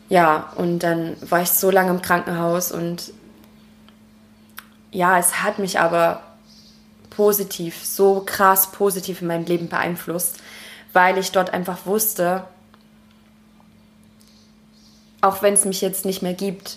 [0.09, 3.13] Ja, und dann war ich so lange im Krankenhaus und
[4.93, 6.23] ja, es hat mich aber
[7.11, 10.39] positiv, so krass positiv in meinem Leben beeinflusst,
[10.93, 12.45] weil ich dort einfach wusste,
[15.23, 16.77] auch wenn es mich jetzt nicht mehr gibt,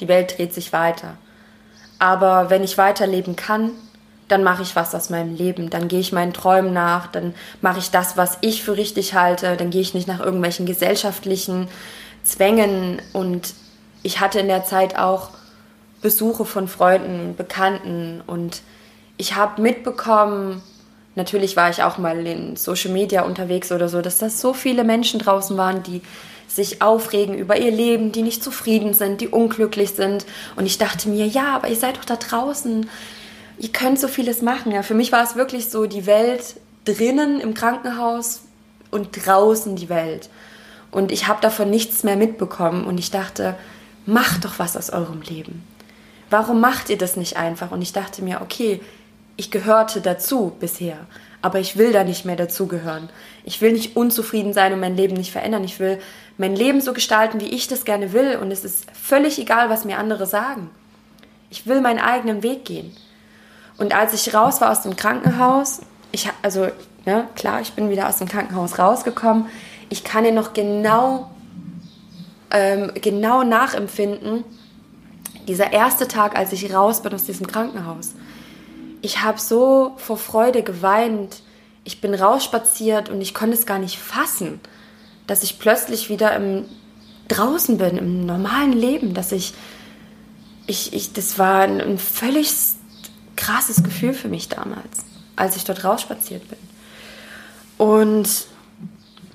[0.00, 1.16] die Welt dreht sich weiter.
[1.98, 3.70] Aber wenn ich weiterleben kann,
[4.28, 7.78] dann mache ich was aus meinem Leben, dann gehe ich meinen Träumen nach, dann mache
[7.78, 11.68] ich das, was ich für richtig halte, dann gehe ich nicht nach irgendwelchen gesellschaftlichen
[12.24, 13.54] Zwängen und
[14.02, 15.30] ich hatte in der Zeit auch
[16.02, 18.62] Besuche von Freunden, Bekannten und
[19.16, 20.62] ich habe mitbekommen,
[21.14, 24.84] natürlich war ich auch mal in Social Media unterwegs oder so, dass da so viele
[24.84, 26.02] Menschen draußen waren, die
[26.48, 30.24] sich aufregen über ihr Leben, die nicht zufrieden sind, die unglücklich sind.
[30.56, 32.88] Und ich dachte mir, ja, aber ihr seid doch da draußen.
[33.58, 34.72] Ihr könnt so vieles machen.
[34.72, 38.42] Ja, für mich war es wirklich so die Welt drinnen im Krankenhaus
[38.90, 40.28] und draußen die Welt.
[40.94, 42.84] Und ich habe davon nichts mehr mitbekommen.
[42.84, 43.56] Und ich dachte,
[44.06, 45.64] macht doch was aus eurem Leben.
[46.30, 47.72] Warum macht ihr das nicht einfach?
[47.72, 48.80] Und ich dachte mir, okay,
[49.36, 50.98] ich gehörte dazu bisher,
[51.42, 53.08] aber ich will da nicht mehr dazugehören.
[53.44, 55.64] Ich will nicht unzufrieden sein und mein Leben nicht verändern.
[55.64, 55.98] Ich will
[56.38, 58.38] mein Leben so gestalten, wie ich das gerne will.
[58.40, 60.70] Und es ist völlig egal, was mir andere sagen.
[61.50, 62.96] Ich will meinen eigenen Weg gehen.
[63.78, 65.80] Und als ich raus war aus dem Krankenhaus,
[66.12, 66.68] ich also
[67.04, 69.46] ne, klar, ich bin wieder aus dem Krankenhaus rausgekommen.
[69.88, 71.30] Ich kann ja noch genau
[72.50, 74.44] ähm, genau nachempfinden.
[75.48, 78.12] Dieser erste Tag, als ich raus bin aus diesem Krankenhaus.
[79.02, 81.42] Ich habe so vor Freude geweint.
[81.84, 84.60] Ich bin rausspaziert und ich konnte es gar nicht fassen
[85.26, 86.64] dass ich plötzlich wieder im,
[87.28, 89.54] draußen bin, im normalen Leben, dass ich,
[90.66, 92.52] ich, ich das war ein, ein völlig
[93.36, 95.04] krasses Gefühl für mich damals,
[95.36, 96.58] als ich dort rausspaziert bin.
[97.78, 98.46] Und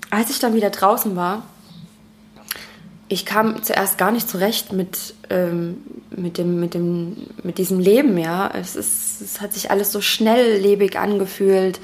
[0.09, 1.43] als ich dann wieder draußen war,
[3.07, 5.77] ich kam zuerst gar nicht zurecht mit, ähm,
[6.11, 8.51] mit, dem, mit, dem, mit diesem Leben, ja.
[8.53, 11.79] Es, ist, es hat sich alles so schnelllebig angefühlt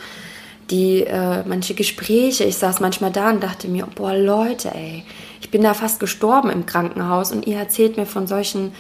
[0.70, 5.04] die äh, manche Gespräche, ich saß manchmal da und dachte mir, boah Leute, ey,
[5.42, 8.74] ich bin da fast gestorben im Krankenhaus und ihr erzählt mir von solchen,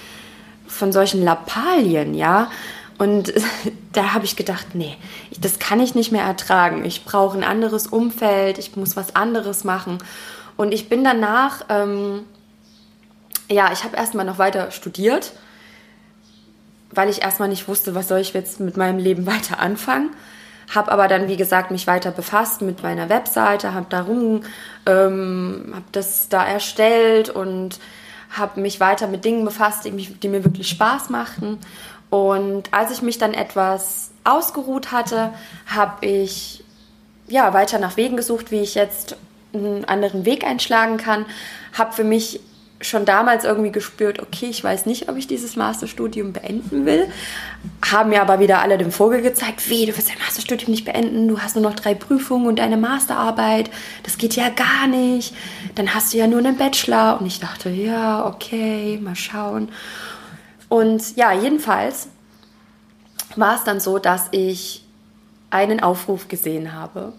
[0.67, 2.49] von solchen Lappalien, ja.
[2.97, 3.33] Und
[3.93, 4.97] da habe ich gedacht, nee,
[5.39, 6.85] das kann ich nicht mehr ertragen.
[6.85, 9.97] Ich brauche ein anderes Umfeld, ich muss was anderes machen.
[10.57, 12.23] Und ich bin danach, ähm,
[13.49, 15.33] ja, ich habe erstmal noch weiter studiert,
[16.91, 20.11] weil ich erstmal nicht wusste, was soll ich jetzt mit meinem Leben weiter anfangen
[20.73, 24.41] habe aber dann, wie gesagt, mich weiter befasst mit meiner Webseite, habe darum,
[24.85, 27.79] ähm, habe das da erstellt und
[28.31, 31.59] habe mich weiter mit Dingen befasst, die, mich, die mir wirklich Spaß machten.
[32.09, 35.31] Und als ich mich dann etwas ausgeruht hatte,
[35.65, 36.63] habe ich
[37.27, 39.17] ja weiter nach Wegen gesucht, wie ich jetzt
[39.53, 41.25] einen anderen Weg einschlagen kann.
[41.73, 42.39] Habe für mich
[42.81, 47.07] schon damals irgendwie gespürt, okay, ich weiß nicht, ob ich dieses Masterstudium beenden will.
[47.83, 51.27] Haben mir aber wieder alle den Vogel gezeigt, wie, du willst dein Masterstudium nicht beenden,
[51.27, 53.69] du hast nur noch drei Prüfungen und eine Masterarbeit,
[54.03, 55.33] das geht ja gar nicht.
[55.75, 57.19] Dann hast du ja nur einen Bachelor.
[57.19, 59.69] Und ich dachte, ja, okay, mal schauen.
[60.75, 62.07] Und ja, jedenfalls
[63.35, 64.83] war es dann so, dass ich
[65.49, 67.13] einen Aufruf gesehen habe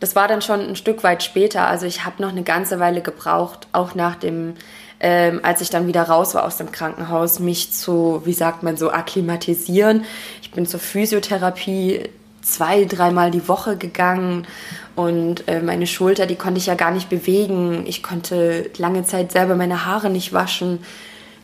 [0.00, 1.66] das war dann schon ein Stück weit später.
[1.66, 4.54] Also ich habe noch eine ganze Weile gebraucht, auch nach dem,
[5.00, 8.76] ähm, als ich dann wieder raus war aus dem Krankenhaus, mich zu, wie sagt man
[8.76, 10.04] so, akklimatisieren.
[10.42, 12.08] Ich bin zur Physiotherapie
[12.42, 14.46] zwei, dreimal die Woche gegangen
[14.94, 17.84] und äh, meine Schulter, die konnte ich ja gar nicht bewegen.
[17.86, 20.80] Ich konnte lange Zeit selber meine Haare nicht waschen.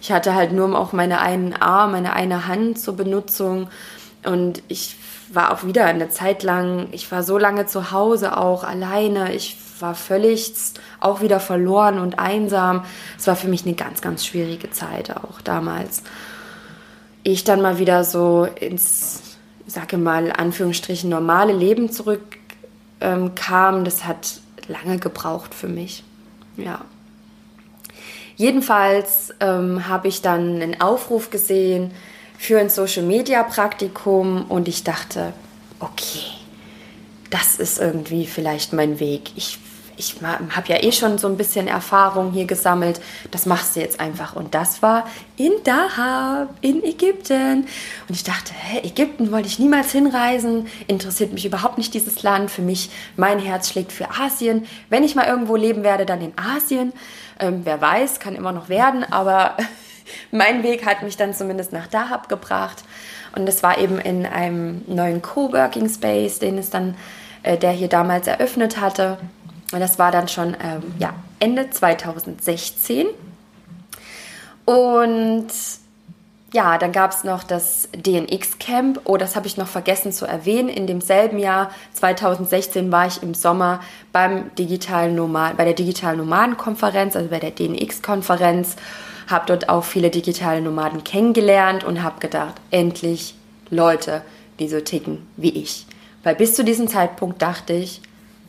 [0.03, 3.71] Ich hatte halt nur auch meine einen Arm, meine eine Hand zur Benutzung
[4.25, 4.97] und ich
[5.33, 9.57] war auch wieder eine Zeit lang, ich war so lange zu Hause auch alleine, ich
[9.79, 10.55] war völlig
[10.99, 12.85] auch wieder verloren und einsam.
[13.17, 16.03] Es war für mich eine ganz, ganz schwierige Zeit auch damals.
[17.23, 19.37] Ich dann mal wieder so ins,
[19.69, 22.51] sage mal, Anführungsstrichen normale Leben zurückkam,
[23.01, 26.03] ähm, das hat lange gebraucht für mich.
[26.57, 26.85] Ja.
[28.43, 31.93] Jedenfalls ähm, habe ich dann einen Aufruf gesehen,
[32.37, 35.33] für ein Social Media Praktikum und ich dachte,
[35.79, 36.25] okay,
[37.31, 39.31] das ist irgendwie vielleicht mein Weg.
[39.37, 39.61] Ich,
[39.97, 43.01] ich habe ja eh schon so ein bisschen Erfahrung hier gesammelt.
[43.31, 44.35] Das machst du jetzt einfach.
[44.35, 47.67] Und das war in Dahab, in Ägypten.
[48.09, 50.67] Und ich dachte, hä, Ägypten wollte ich niemals hinreisen.
[50.87, 52.51] Interessiert mich überhaupt nicht dieses Land.
[52.51, 54.67] Für mich, mein Herz schlägt für Asien.
[54.89, 56.93] Wenn ich mal irgendwo leben werde, dann in Asien.
[57.39, 59.05] Ähm, wer weiß, kann immer noch werden.
[59.11, 59.57] Aber
[60.31, 62.85] mein Weg hat mich dann zumindest nach Dahab gebracht.
[63.35, 66.95] Und es war eben in einem neuen Coworking Space, den es dann,
[67.43, 69.19] äh, der hier damals eröffnet hatte.
[69.73, 73.07] Und das war dann schon ähm, ja, Ende 2016.
[74.65, 75.49] Und
[76.53, 79.01] ja, dann gab es noch das DNX Camp.
[79.05, 80.69] Oh, das habe ich noch vergessen zu erwähnen.
[80.69, 83.81] In demselben Jahr, 2016, war ich im Sommer
[84.13, 88.77] beim digitalen Nomad, bei der digitalen Nomadenkonferenz, also bei der DNX-Konferenz
[89.29, 93.35] habe dort auch viele digitale Nomaden kennengelernt und habe gedacht, endlich
[93.71, 94.23] Leute,
[94.59, 95.87] die so ticken wie ich.
[96.23, 98.01] Weil bis zu diesem Zeitpunkt dachte ich,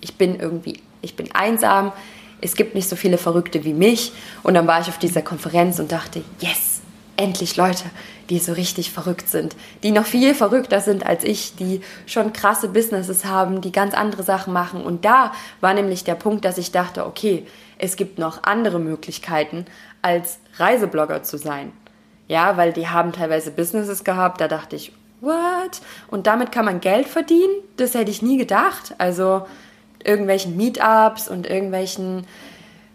[0.01, 1.91] ich bin irgendwie, ich bin einsam,
[2.41, 4.11] es gibt nicht so viele Verrückte wie mich.
[4.41, 6.81] Und dann war ich auf dieser Konferenz und dachte, yes,
[7.15, 7.83] endlich Leute,
[8.29, 12.69] die so richtig verrückt sind, die noch viel verrückter sind als ich, die schon krasse
[12.69, 14.81] Businesses haben, die ganz andere Sachen machen.
[14.81, 15.31] Und da
[15.61, 17.45] war nämlich der Punkt, dass ich dachte, okay,
[17.77, 19.65] es gibt noch andere Möglichkeiten,
[20.01, 21.71] als Reiseblogger zu sein.
[22.27, 25.81] Ja, weil die haben teilweise Businesses gehabt, da dachte ich, what?
[26.09, 27.53] Und damit kann man Geld verdienen?
[27.77, 28.95] Das hätte ich nie gedacht.
[28.97, 29.45] Also
[30.03, 32.25] irgendwelchen Meetups und irgendwelchen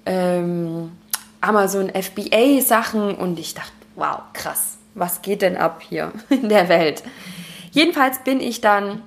[0.06, 0.92] ähm,
[1.40, 6.68] Amazon FBA Sachen und ich dachte, wow, krass, was geht denn ab hier in der
[6.68, 7.02] Welt?
[7.70, 9.02] Jedenfalls bin ich dann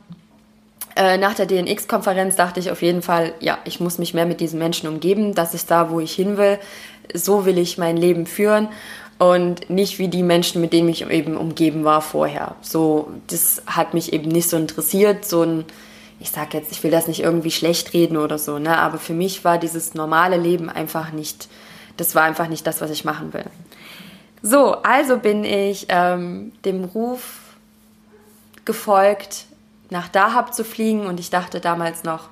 [0.96, 4.42] äh, nach der DNX-Konferenz dachte ich auf jeden Fall, ja, ich muss mich mehr mit
[4.42, 5.34] diesen Menschen umgeben.
[5.34, 6.60] Das ist da, wo ich hin will.
[7.14, 8.68] So will ich mein Leben führen
[9.18, 12.56] und nicht wie die Menschen, mit denen ich eben umgeben war vorher.
[12.62, 15.26] So, das hat mich eben nicht so interessiert.
[15.26, 15.66] So ein,
[16.22, 19.14] ich sag jetzt, ich will das nicht irgendwie schlecht reden oder so, ne, aber für
[19.14, 21.50] mich war dieses normale Leben einfach nicht,
[21.98, 23.46] das war einfach nicht das, was ich machen will.
[24.44, 27.40] So, also bin ich ähm, dem Ruf
[28.66, 29.46] gefolgt,
[29.90, 32.30] nach Dahab zu fliegen und ich dachte damals noch,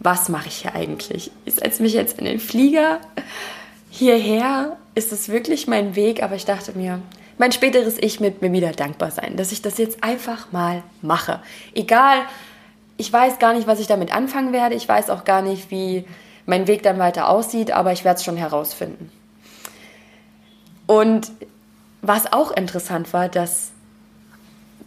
[0.00, 1.30] was mache ich hier eigentlich?
[1.44, 3.00] Ich setze mich jetzt in den Flieger
[3.90, 4.76] hierher.
[4.94, 6.22] Ist es wirklich mein Weg?
[6.22, 7.00] Aber ich dachte mir,
[7.36, 11.40] mein späteres Ich wird mir wieder dankbar sein, dass ich das jetzt einfach mal mache.
[11.74, 12.22] Egal,
[12.98, 14.74] ich weiß gar nicht, was ich damit anfangen werde.
[14.74, 16.04] Ich weiß auch gar nicht, wie
[16.44, 19.10] mein Weg dann weiter aussieht, aber ich werde es schon herausfinden.
[20.86, 21.30] Und
[22.02, 23.70] was auch interessant war, dass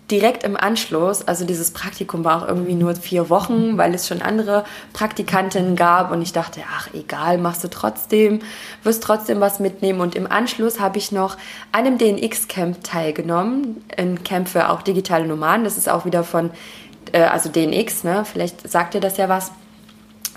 [0.09, 4.21] direkt im Anschluss, also dieses Praktikum war auch irgendwie nur vier Wochen, weil es schon
[4.21, 8.39] andere Praktikantinnen gab und ich dachte, ach egal, machst du trotzdem,
[8.83, 11.37] wirst trotzdem was mitnehmen und im Anschluss habe ich noch
[11.71, 16.51] an einem DNX-Camp teilgenommen, ein Camp für auch digitale Nomaden, das ist auch wieder von,
[17.13, 18.25] äh, also DNX, ne?
[18.25, 19.51] vielleicht sagt ihr das ja was,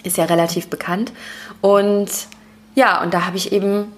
[0.02, 1.12] ist ja relativ bekannt
[1.60, 2.10] und
[2.74, 3.92] ja, und da habe ich eben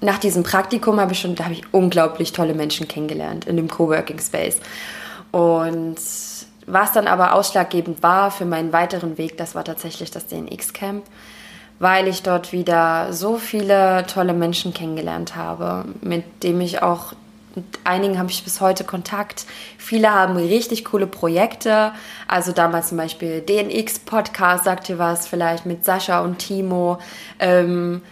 [0.00, 3.68] nach diesem Praktikum habe ich schon, da habe ich unglaublich tolle Menschen kennengelernt in dem
[3.68, 4.58] Coworking Space.
[5.30, 5.96] Und
[6.66, 11.04] was dann aber ausschlaggebend war für meinen weiteren Weg, das war tatsächlich das DNX Camp,
[11.78, 17.12] weil ich dort wieder so viele tolle Menschen kennengelernt habe, mit dem ich auch
[17.56, 19.46] mit einigen habe ich bis heute Kontakt.
[19.78, 21.92] Viele haben richtig coole Projekte.
[22.28, 26.98] Also damals zum Beispiel DNX Podcast, sagt ihr was, vielleicht mit Sascha und Timo.
[27.38, 28.02] Ähm,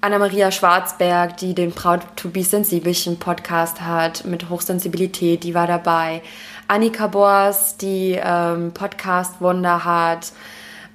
[0.00, 6.20] Anna-Maria Schwarzberg, die den Proud to be Sensibelchen Podcast hat mit Hochsensibilität, die war dabei.
[6.68, 10.32] Annika Bors, die ähm, Podcast Wunder hat.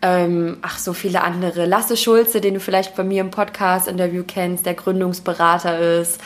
[0.01, 1.65] Ähm, ach, so viele andere.
[1.65, 6.21] Lasse Schulze, den du vielleicht bei mir im Podcast-Interview kennst, der Gründungsberater ist.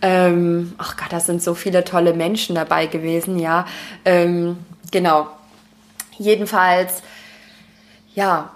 [0.00, 3.66] Ähm, ach Gott, da sind so viele tolle Menschen dabei gewesen, ja.
[4.04, 4.58] Ähm,
[4.90, 5.28] genau.
[6.18, 7.02] Jedenfalls,
[8.14, 8.50] ja,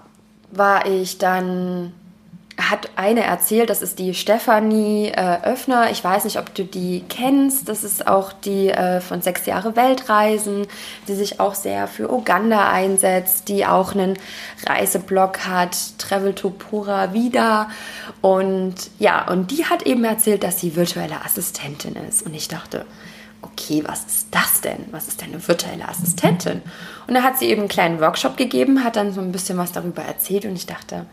[0.51, 1.93] war ich dann
[2.59, 5.91] hat eine erzählt, das ist die Stefanie äh, Öffner.
[5.91, 7.69] Ich weiß nicht, ob du die kennst.
[7.69, 10.67] Das ist auch die äh, von Sechs Jahre Weltreisen,
[11.09, 14.19] die sich auch sehr für Uganda einsetzt, die auch einen
[14.67, 17.71] Reiseblog hat, Travel to Pura Vida.
[18.21, 22.23] Und ja, und die hat eben erzählt, dass sie virtuelle Assistentin ist.
[22.23, 22.85] Und ich dachte,
[23.41, 24.85] okay, was ist das denn?
[24.91, 26.61] Was ist denn eine virtuelle Assistentin?
[27.07, 29.73] Und da hat sie eben einen kleinen Workshop gegeben, hat dann so ein bisschen was
[29.73, 31.07] darüber erzählt und ich dachte,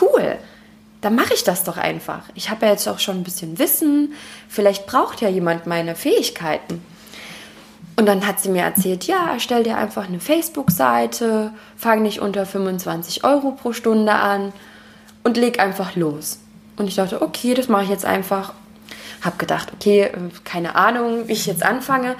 [0.00, 0.36] cool
[1.00, 2.22] dann mache ich das doch einfach.
[2.34, 4.14] Ich habe ja jetzt auch schon ein bisschen Wissen.
[4.48, 6.82] Vielleicht braucht ja jemand meine Fähigkeiten.
[7.96, 12.44] Und dann hat sie mir erzählt, ja, stell dir einfach eine Facebook-Seite, fang nicht unter
[12.44, 14.52] 25 Euro pro Stunde an
[15.24, 16.38] und leg einfach los.
[16.76, 18.52] Und ich dachte, okay, das mache ich jetzt einfach.
[19.22, 20.10] Hab gedacht, okay,
[20.44, 22.16] keine Ahnung, wie ich jetzt anfange.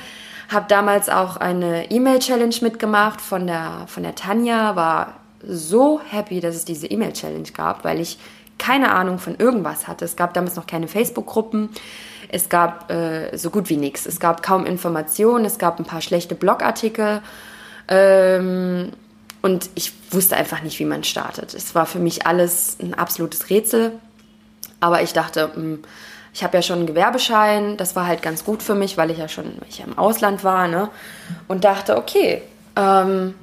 [0.50, 5.14] Hab damals auch eine E-Mail-Challenge mitgemacht von der, von der Tanja, war
[5.46, 8.18] so happy, dass es diese E-Mail-Challenge gab, weil ich
[8.58, 10.04] keine Ahnung von irgendwas hatte.
[10.04, 11.70] Es gab damals noch keine Facebook-Gruppen.
[12.28, 14.06] Es gab äh, so gut wie nichts.
[14.06, 15.44] Es gab kaum Informationen.
[15.44, 17.22] Es gab ein paar schlechte Blogartikel.
[17.88, 18.92] Ähm,
[19.42, 21.54] und ich wusste einfach nicht, wie man startet.
[21.54, 23.92] Es war für mich alles ein absolutes Rätsel.
[24.80, 25.82] Aber ich dachte, mh, hm,
[26.32, 27.76] ich habe ja schon einen Gewerbeschein.
[27.76, 30.44] Das war halt ganz gut für mich, weil ich ja schon ich ja im Ausland
[30.44, 30.68] war.
[30.68, 30.88] Ne?
[31.48, 32.42] Und dachte, okay,
[32.76, 33.34] ähm,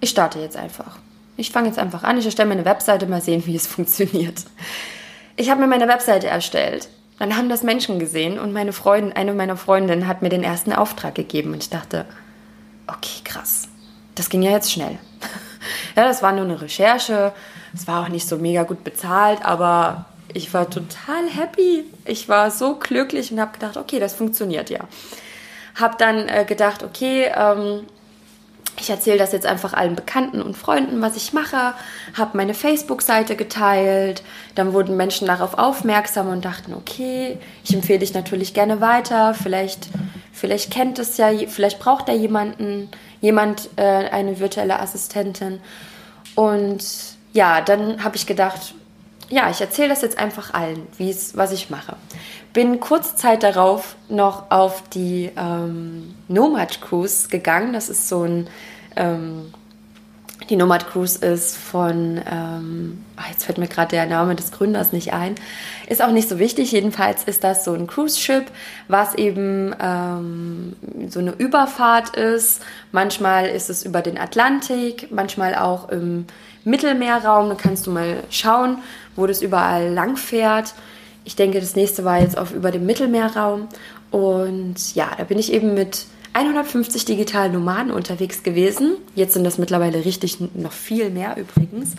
[0.00, 0.98] ich starte jetzt einfach.
[1.38, 4.42] Ich fange jetzt einfach an, ich erstelle mir eine Webseite, mal sehen, wie es funktioniert.
[5.36, 6.88] Ich habe mir meine Webseite erstellt.
[7.20, 10.72] Dann haben das Menschen gesehen und meine Freundin, eine meiner Freundinnen hat mir den ersten
[10.72, 12.06] Auftrag gegeben und ich dachte,
[12.88, 13.68] okay, krass.
[14.16, 14.98] Das ging ja jetzt schnell.
[15.96, 17.32] ja, das war nur eine Recherche.
[17.72, 21.84] Es war auch nicht so mega gut bezahlt, aber ich war total happy.
[22.04, 24.80] Ich war so glücklich und habe gedacht, okay, das funktioniert ja.
[25.76, 27.84] Habe dann äh, gedacht, okay, ähm,
[28.80, 31.74] ich erzähle das jetzt einfach allen Bekannten und Freunden, was ich mache,
[32.16, 34.22] habe meine Facebook-Seite geteilt,
[34.54, 39.88] dann wurden Menschen darauf aufmerksam und dachten, okay, ich empfehle dich natürlich gerne weiter, vielleicht,
[40.32, 42.88] vielleicht kennt es ja, vielleicht braucht da jemanden,
[43.20, 45.60] jemand äh, eine virtuelle Assistentin.
[46.34, 46.84] Und
[47.32, 48.74] ja, dann habe ich gedacht,
[49.30, 50.86] ja, ich erzähle das jetzt einfach allen,
[51.34, 51.96] was ich mache.
[52.58, 57.72] Bin kurze Zeit darauf noch auf die ähm, Nomad Cruise gegangen.
[57.72, 58.48] Das ist so ein,
[58.96, 59.52] ähm,
[60.50, 64.90] die Nomad Cruise ist von, ähm, ach, jetzt fällt mir gerade der Name des Gründers
[64.90, 65.36] nicht ein,
[65.86, 66.72] ist auch nicht so wichtig.
[66.72, 68.46] Jedenfalls ist das so ein Cruise Ship,
[68.88, 70.74] was eben ähm,
[71.10, 72.60] so eine Überfahrt ist.
[72.90, 76.26] Manchmal ist es über den Atlantik, manchmal auch im
[76.64, 77.50] Mittelmeerraum.
[77.50, 78.78] Da kannst du mal schauen,
[79.14, 80.74] wo das überall lang fährt.
[81.28, 83.68] Ich denke, das nächste war jetzt auf über dem Mittelmeerraum.
[84.10, 88.96] Und ja, da bin ich eben mit 150 digitalen Nomaden unterwegs gewesen.
[89.14, 91.96] Jetzt sind das mittlerweile richtig noch viel mehr übrigens.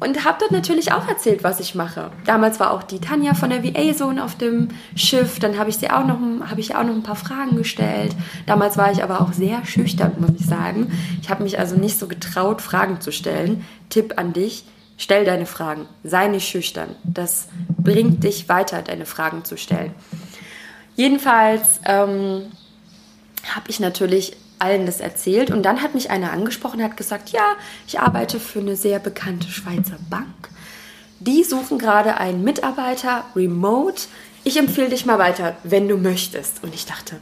[0.00, 2.12] Und habe dort natürlich auch erzählt, was ich mache.
[2.24, 5.38] Damals war auch die Tanja von der VA Zone auf dem Schiff.
[5.38, 6.18] Dann habe ich sie auch noch,
[6.48, 8.16] habe ich auch noch ein paar Fragen gestellt.
[8.46, 10.90] Damals war ich aber auch sehr schüchtern, muss ich sagen.
[11.20, 13.66] Ich habe mich also nicht so getraut, Fragen zu stellen.
[13.90, 14.64] Tipp an dich:
[15.00, 15.88] Stell deine Fragen.
[16.04, 16.94] Sei nicht schüchtern.
[17.04, 17.48] Das
[17.78, 19.94] bringt dich weiter, deine Fragen zu stellen.
[20.94, 22.52] Jedenfalls ähm,
[23.48, 27.56] habe ich natürlich allen das erzählt und dann hat mich einer angesprochen hat gesagt, ja,
[27.86, 30.50] ich arbeite für eine sehr bekannte Schweizer Bank.
[31.18, 34.02] Die suchen gerade einen Mitarbeiter remote.
[34.44, 36.62] Ich empfehle dich mal weiter, wenn du möchtest.
[36.62, 37.16] Und ich dachte,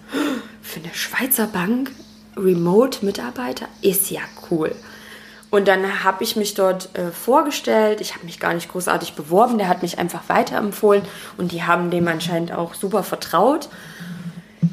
[0.62, 1.92] für eine Schweizer Bank
[2.36, 4.74] remote Mitarbeiter ist ja cool.
[5.50, 8.00] Und dann habe ich mich dort äh, vorgestellt.
[8.00, 9.58] Ich habe mich gar nicht großartig beworben.
[9.58, 11.02] Der hat mich einfach weiterempfohlen
[11.38, 13.68] und die haben dem anscheinend auch super vertraut.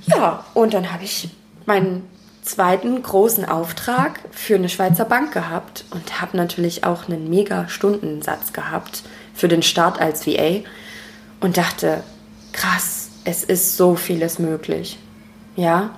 [0.08, 1.30] Ja, und dann habe ich
[1.66, 2.08] meinen
[2.42, 8.54] zweiten großen Auftrag für eine Schweizer Bank gehabt und habe natürlich auch einen mega Stundensatz
[8.54, 9.04] gehabt
[9.34, 10.62] für den Start als VA
[11.40, 12.04] und dachte,
[12.54, 14.98] krass, es ist so vieles möglich.
[15.56, 15.92] Ja.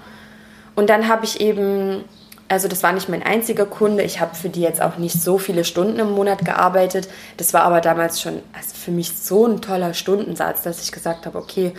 [0.76, 2.04] Und dann habe ich eben,
[2.50, 5.38] also das war nicht mein einziger Kunde, ich habe für die jetzt auch nicht so
[5.38, 7.10] viele Stunden im Monat gearbeitet.
[7.36, 11.26] Das war aber damals schon also für mich so ein toller Stundensatz, dass ich gesagt
[11.26, 11.74] habe, okay,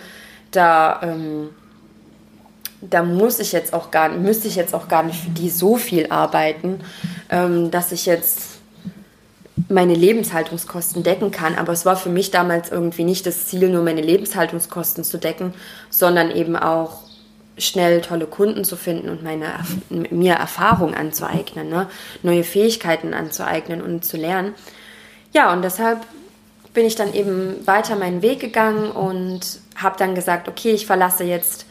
[0.51, 1.51] da ähm,
[2.81, 5.77] da muss ich jetzt auch gar, müsste ich jetzt auch gar nicht für die so
[5.77, 6.81] viel arbeiten,
[7.29, 8.59] ähm, dass ich jetzt
[9.69, 11.57] meine Lebenshaltungskosten decken kann.
[11.57, 15.55] Aber es war für mich damals irgendwie nicht das Ziel, nur meine Lebenshaltungskosten zu decken,
[15.91, 17.01] sondern eben auch
[17.59, 19.55] schnell tolle Kunden zu finden und meine,
[19.91, 21.89] mir Erfahrung anzueignen, ne?
[22.23, 24.55] neue Fähigkeiten anzueignen und zu lernen.
[25.33, 26.01] Ja, und deshalb
[26.75, 29.41] bin ich dann eben weiter meinen Weg gegangen und
[29.77, 31.67] habe dann gesagt, okay, ich verlasse jetzt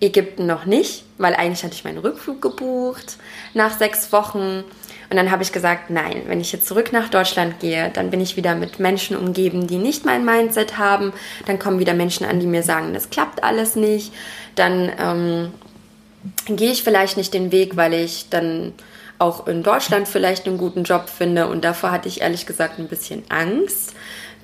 [0.00, 3.16] Ägypten noch nicht, weil eigentlich hatte ich meinen Rückflug gebucht
[3.54, 4.64] nach sechs Wochen.
[5.10, 8.20] Und dann habe ich gesagt, nein, wenn ich jetzt zurück nach Deutschland gehe, dann bin
[8.20, 11.12] ich wieder mit Menschen umgeben, die nicht mein Mindset haben.
[11.46, 14.12] Dann kommen wieder Menschen an, die mir sagen, das klappt alles nicht.
[14.54, 15.54] Dann ähm,
[16.46, 18.72] gehe ich vielleicht nicht den Weg, weil ich dann
[19.18, 21.48] auch in Deutschland vielleicht einen guten Job finde.
[21.48, 23.94] Und davor hatte ich ehrlich gesagt ein bisschen Angst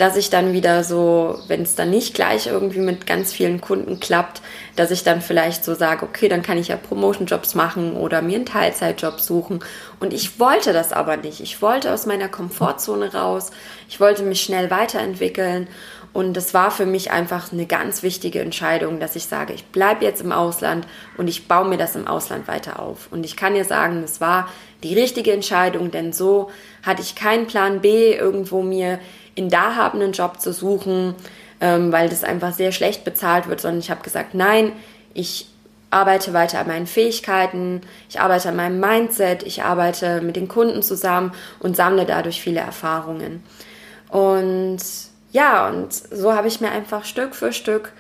[0.00, 4.00] dass ich dann wieder so, wenn es dann nicht gleich irgendwie mit ganz vielen Kunden
[4.00, 4.40] klappt,
[4.74, 8.36] dass ich dann vielleicht so sage, okay, dann kann ich ja Promotion-Jobs machen oder mir
[8.36, 9.60] einen Teilzeitjob suchen.
[10.00, 11.40] Und ich wollte das aber nicht.
[11.40, 13.50] Ich wollte aus meiner Komfortzone raus.
[13.90, 15.68] Ich wollte mich schnell weiterentwickeln.
[16.12, 20.04] Und das war für mich einfach eine ganz wichtige Entscheidung, dass ich sage, ich bleibe
[20.04, 20.86] jetzt im Ausland
[21.16, 23.08] und ich baue mir das im Ausland weiter auf.
[23.12, 24.48] Und ich kann dir sagen, es war
[24.82, 26.50] die richtige Entscheidung, denn so
[26.82, 28.98] hatte ich keinen Plan B, irgendwo mir
[29.36, 31.14] in da habenden Job zu suchen,
[31.60, 34.72] ähm, weil das einfach sehr schlecht bezahlt wird, sondern ich habe gesagt, nein,
[35.14, 35.46] ich
[35.90, 40.82] arbeite weiter an meinen Fähigkeiten, ich arbeite an meinem Mindset, ich arbeite mit den Kunden
[40.82, 43.42] zusammen und sammle dadurch viele Erfahrungen.
[44.08, 44.78] Und
[45.32, 47.92] ja, und so habe ich mir einfach Stück für Stück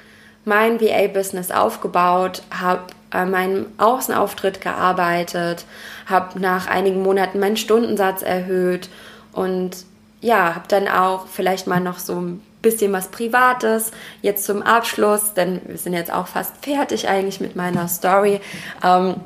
[0.44, 5.64] mein VA-Business aufgebaut, habe an meinem Außenauftritt gearbeitet,
[6.06, 8.88] habe nach einigen Monaten meinen Stundensatz erhöht
[9.32, 9.84] und
[10.20, 13.90] ja, habe dann auch vielleicht mal noch so ein bisschen was Privates
[14.22, 18.40] jetzt zum Abschluss, denn wir sind jetzt auch fast fertig eigentlich mit meiner Story.
[18.84, 19.16] Ähm,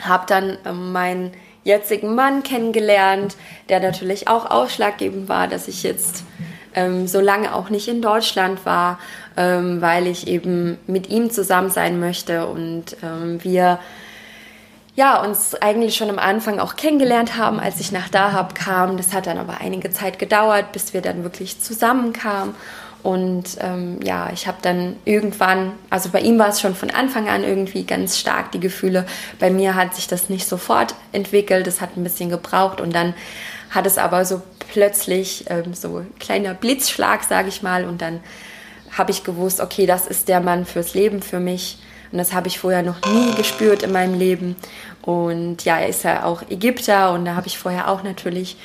[0.00, 1.32] habe dann ähm, meinen
[1.62, 3.36] jetzigen Mann kennengelernt,
[3.68, 6.24] der natürlich auch ausschlaggebend war, dass ich jetzt
[6.74, 8.98] ähm, so lange auch nicht in Deutschland war,
[9.36, 13.78] ähm, weil ich eben mit ihm zusammen sein möchte und ähm, wir
[14.94, 18.98] ja, uns eigentlich schon am Anfang auch kennengelernt haben, als ich nach Dahab kam.
[18.98, 22.54] Das hat dann aber einige Zeit gedauert, bis wir dann wirklich zusammenkamen.
[23.02, 27.28] Und ähm, ja, ich habe dann irgendwann, also bei ihm war es schon von Anfang
[27.28, 29.06] an irgendwie ganz stark die Gefühle.
[29.40, 33.14] Bei mir hat sich das nicht sofort entwickelt, es hat ein bisschen gebraucht und dann
[33.72, 38.20] hat es aber so plötzlich ähm, so ein kleiner Blitzschlag, sage ich mal, und dann
[38.96, 41.78] habe ich gewusst, okay, das ist der Mann fürs Leben für mich.
[42.12, 44.54] Und das habe ich vorher noch nie gespürt in meinem Leben.
[45.00, 48.56] Und ja, er ist ja auch Ägypter und da habe ich vorher auch natürlich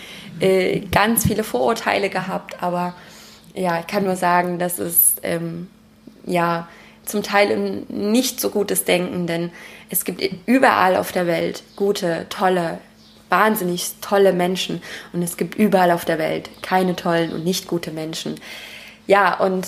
[0.41, 2.61] äh, ganz viele Vorurteile gehabt.
[2.61, 2.93] Aber
[3.55, 5.69] ja, ich kann nur sagen, das ist ähm,
[6.25, 6.67] ja
[7.05, 9.51] zum Teil ein nicht so gutes Denken, denn
[9.89, 12.79] es gibt überall auf der Welt gute, tolle,
[13.29, 14.81] wahnsinnig tolle Menschen
[15.13, 18.35] und es gibt überall auf der Welt keine tollen und nicht gute Menschen.
[19.05, 19.67] Ja, und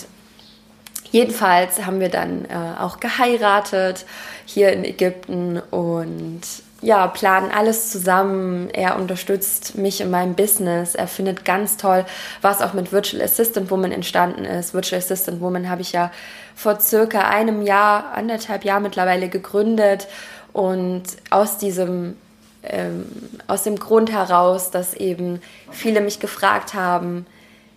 [1.12, 4.06] Jedenfalls haben wir dann äh, auch geheiratet
[4.46, 6.42] hier in Ägypten und
[6.82, 8.70] ja, planen alles zusammen.
[8.72, 10.96] Er unterstützt mich in meinem Business.
[10.96, 12.06] Er findet ganz toll,
[12.42, 14.74] was auch mit Virtual Assistant Woman entstanden ist.
[14.74, 16.12] Virtual Assistant Woman habe ich ja
[16.56, 20.08] vor circa einem Jahr, anderthalb Jahr mittlerweile gegründet
[20.54, 22.16] und aus diesem
[22.64, 23.06] ähm,
[23.48, 25.42] aus dem Grund heraus, dass eben
[25.72, 27.26] viele mich gefragt haben,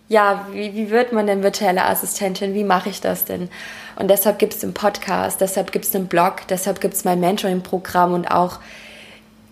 [0.09, 2.53] ja, wie, wie wird man denn virtuelle Assistentin?
[2.53, 3.49] Wie mache ich das denn?
[3.95, 7.19] Und deshalb gibt es den Podcast, deshalb gibt es den Blog, deshalb gibt es mein
[7.19, 8.59] Mentoring-Programm und auch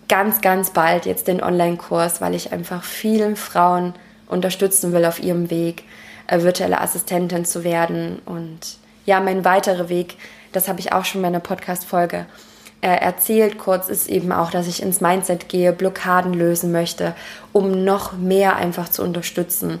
[0.08, 3.94] ganz, ganz bald jetzt den Online-Kurs, weil ich einfach vielen Frauen
[4.28, 5.84] unterstützen will auf ihrem Weg,
[6.26, 8.20] äh, virtuelle Assistentin zu werden.
[8.26, 8.60] Und
[9.06, 10.16] ja, mein weiterer Weg,
[10.52, 12.26] das habe ich auch schon in meiner Podcast-Folge
[12.82, 17.14] äh, erzählt kurz, ist eben auch, dass ich ins Mindset gehe, Blockaden lösen möchte,
[17.52, 19.80] um noch mehr einfach zu unterstützen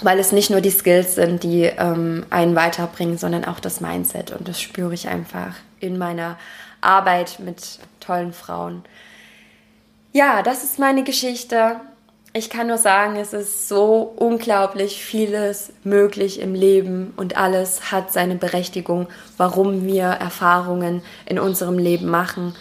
[0.00, 4.30] weil es nicht nur die Skills sind, die ähm, einen weiterbringen, sondern auch das Mindset.
[4.30, 6.38] Und das spüre ich einfach in meiner
[6.80, 8.84] Arbeit mit tollen Frauen.
[10.12, 11.80] Ja, das ist meine Geschichte.
[12.34, 18.12] Ich kann nur sagen, es ist so unglaublich vieles möglich im Leben und alles hat
[18.12, 19.08] seine Berechtigung,
[19.38, 22.54] warum wir Erfahrungen in unserem Leben machen.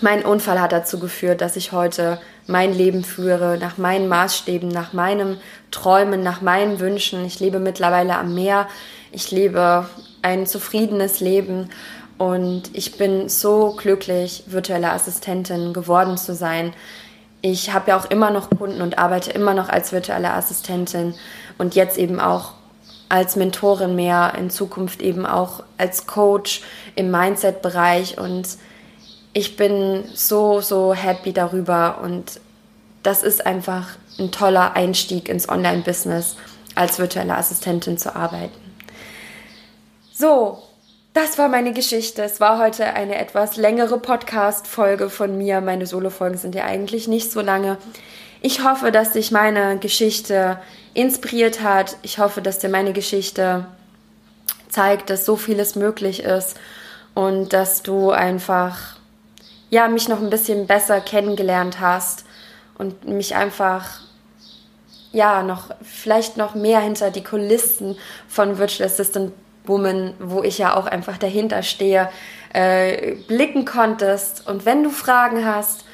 [0.00, 4.92] Mein Unfall hat dazu geführt, dass ich heute mein Leben führe, nach meinen Maßstäben, nach
[4.92, 5.38] meinen
[5.70, 7.24] Träumen, nach meinen Wünschen.
[7.24, 8.66] Ich lebe mittlerweile am Meer.
[9.12, 9.88] Ich lebe
[10.22, 11.68] ein zufriedenes Leben
[12.18, 16.72] und ich bin so glücklich, virtuelle Assistentin geworden zu sein.
[17.42, 21.14] Ich habe ja auch immer noch Kunden und arbeite immer noch als virtuelle Assistentin
[21.58, 22.52] und jetzt eben auch
[23.08, 26.62] als Mentorin mehr, in Zukunft eben auch als Coach
[26.94, 28.48] im Mindset-Bereich und
[29.34, 32.40] ich bin so, so happy darüber und
[33.02, 33.88] das ist einfach
[34.18, 36.36] ein toller Einstieg ins Online-Business,
[36.74, 38.60] als virtuelle Assistentin zu arbeiten.
[40.12, 40.62] So,
[41.14, 42.22] das war meine Geschichte.
[42.22, 45.60] Es war heute eine etwas längere Podcast-Folge von mir.
[45.60, 47.76] Meine Solo-Folgen sind ja eigentlich nicht so lange.
[48.40, 50.58] Ich hoffe, dass dich meine Geschichte
[50.94, 51.98] inspiriert hat.
[52.02, 53.66] Ich hoffe, dass dir meine Geschichte
[54.70, 56.56] zeigt, dass so vieles möglich ist
[57.14, 58.96] und dass du einfach
[59.68, 62.24] ja, mich noch ein bisschen besser kennengelernt hast
[62.78, 64.00] und mich einfach
[65.12, 67.98] ja, noch vielleicht noch mehr hinter die Kulissen
[68.28, 69.32] von Virtual Assistant
[69.64, 72.08] Woman, wo ich ja auch einfach dahinter stehe,
[72.52, 74.46] äh, blicken konntest.
[74.46, 75.84] Und wenn du Fragen hast,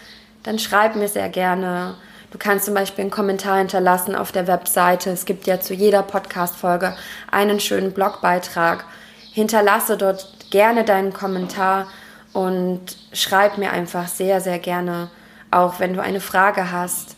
[0.42, 1.94] dann schreib mir sehr gerne.
[2.30, 5.10] Du kannst zum Beispiel einen Kommentar hinterlassen auf der Webseite.
[5.10, 6.94] Es gibt ja zu jeder Podcast-Folge
[7.30, 8.84] einen schönen Blogbeitrag.
[9.32, 11.88] Hinterlasse dort gerne deinen Kommentar
[12.32, 12.80] und
[13.12, 15.10] schreib mir einfach sehr, sehr gerne,
[15.50, 17.16] auch wenn du eine Frage hast.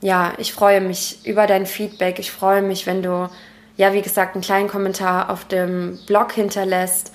[0.00, 2.18] Ja, ich freue mich über dein Feedback.
[2.18, 3.28] Ich freue mich, wenn du,
[3.78, 7.12] ja, wie gesagt, einen kleinen Kommentar auf dem Blog hinterlässt.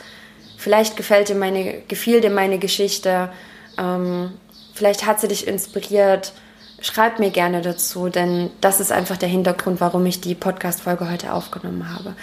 [0.57, 3.29] Vielleicht gefällt dir meine, gefiel dir meine Geschichte.
[3.77, 4.31] Ähm,
[4.73, 6.33] vielleicht hat sie dich inspiriert.
[6.81, 11.33] Schreib mir gerne dazu, denn das ist einfach der Hintergrund, warum ich die Podcast-Folge heute
[11.33, 12.15] aufgenommen habe.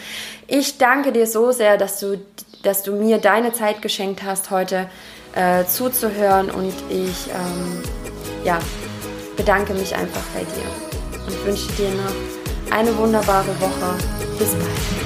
[0.49, 2.19] Ich danke dir so sehr, dass du
[2.63, 4.89] dass du mir deine Zeit geschenkt hast, heute
[5.35, 6.51] äh, zuzuhören.
[6.51, 7.83] Und ich ähm,
[8.45, 8.59] ja,
[9.37, 12.40] bedanke mich einfach bei dir und wünsche dir noch
[12.71, 13.97] eine wunderbare Woche.
[14.39, 15.01] Bis bald.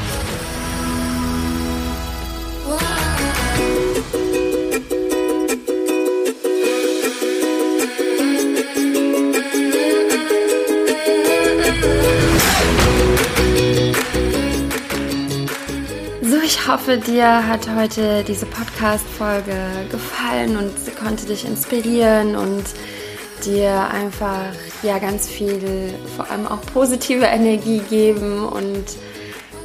[16.56, 19.54] Ich hoffe, dir hat heute diese Podcast-Folge
[19.90, 22.64] gefallen und sie konnte dich inspirieren und
[23.46, 28.46] dir einfach ja ganz viel, vor allem auch positive Energie geben.
[28.46, 28.84] Und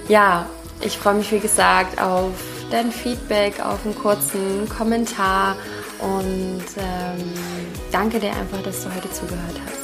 [0.07, 0.47] ja,
[0.81, 2.31] ich freue mich wie gesagt auf
[2.71, 5.55] dein Feedback, auf einen kurzen Kommentar
[5.99, 7.33] und ähm,
[7.91, 9.78] danke dir einfach, dass du heute zugehört hast.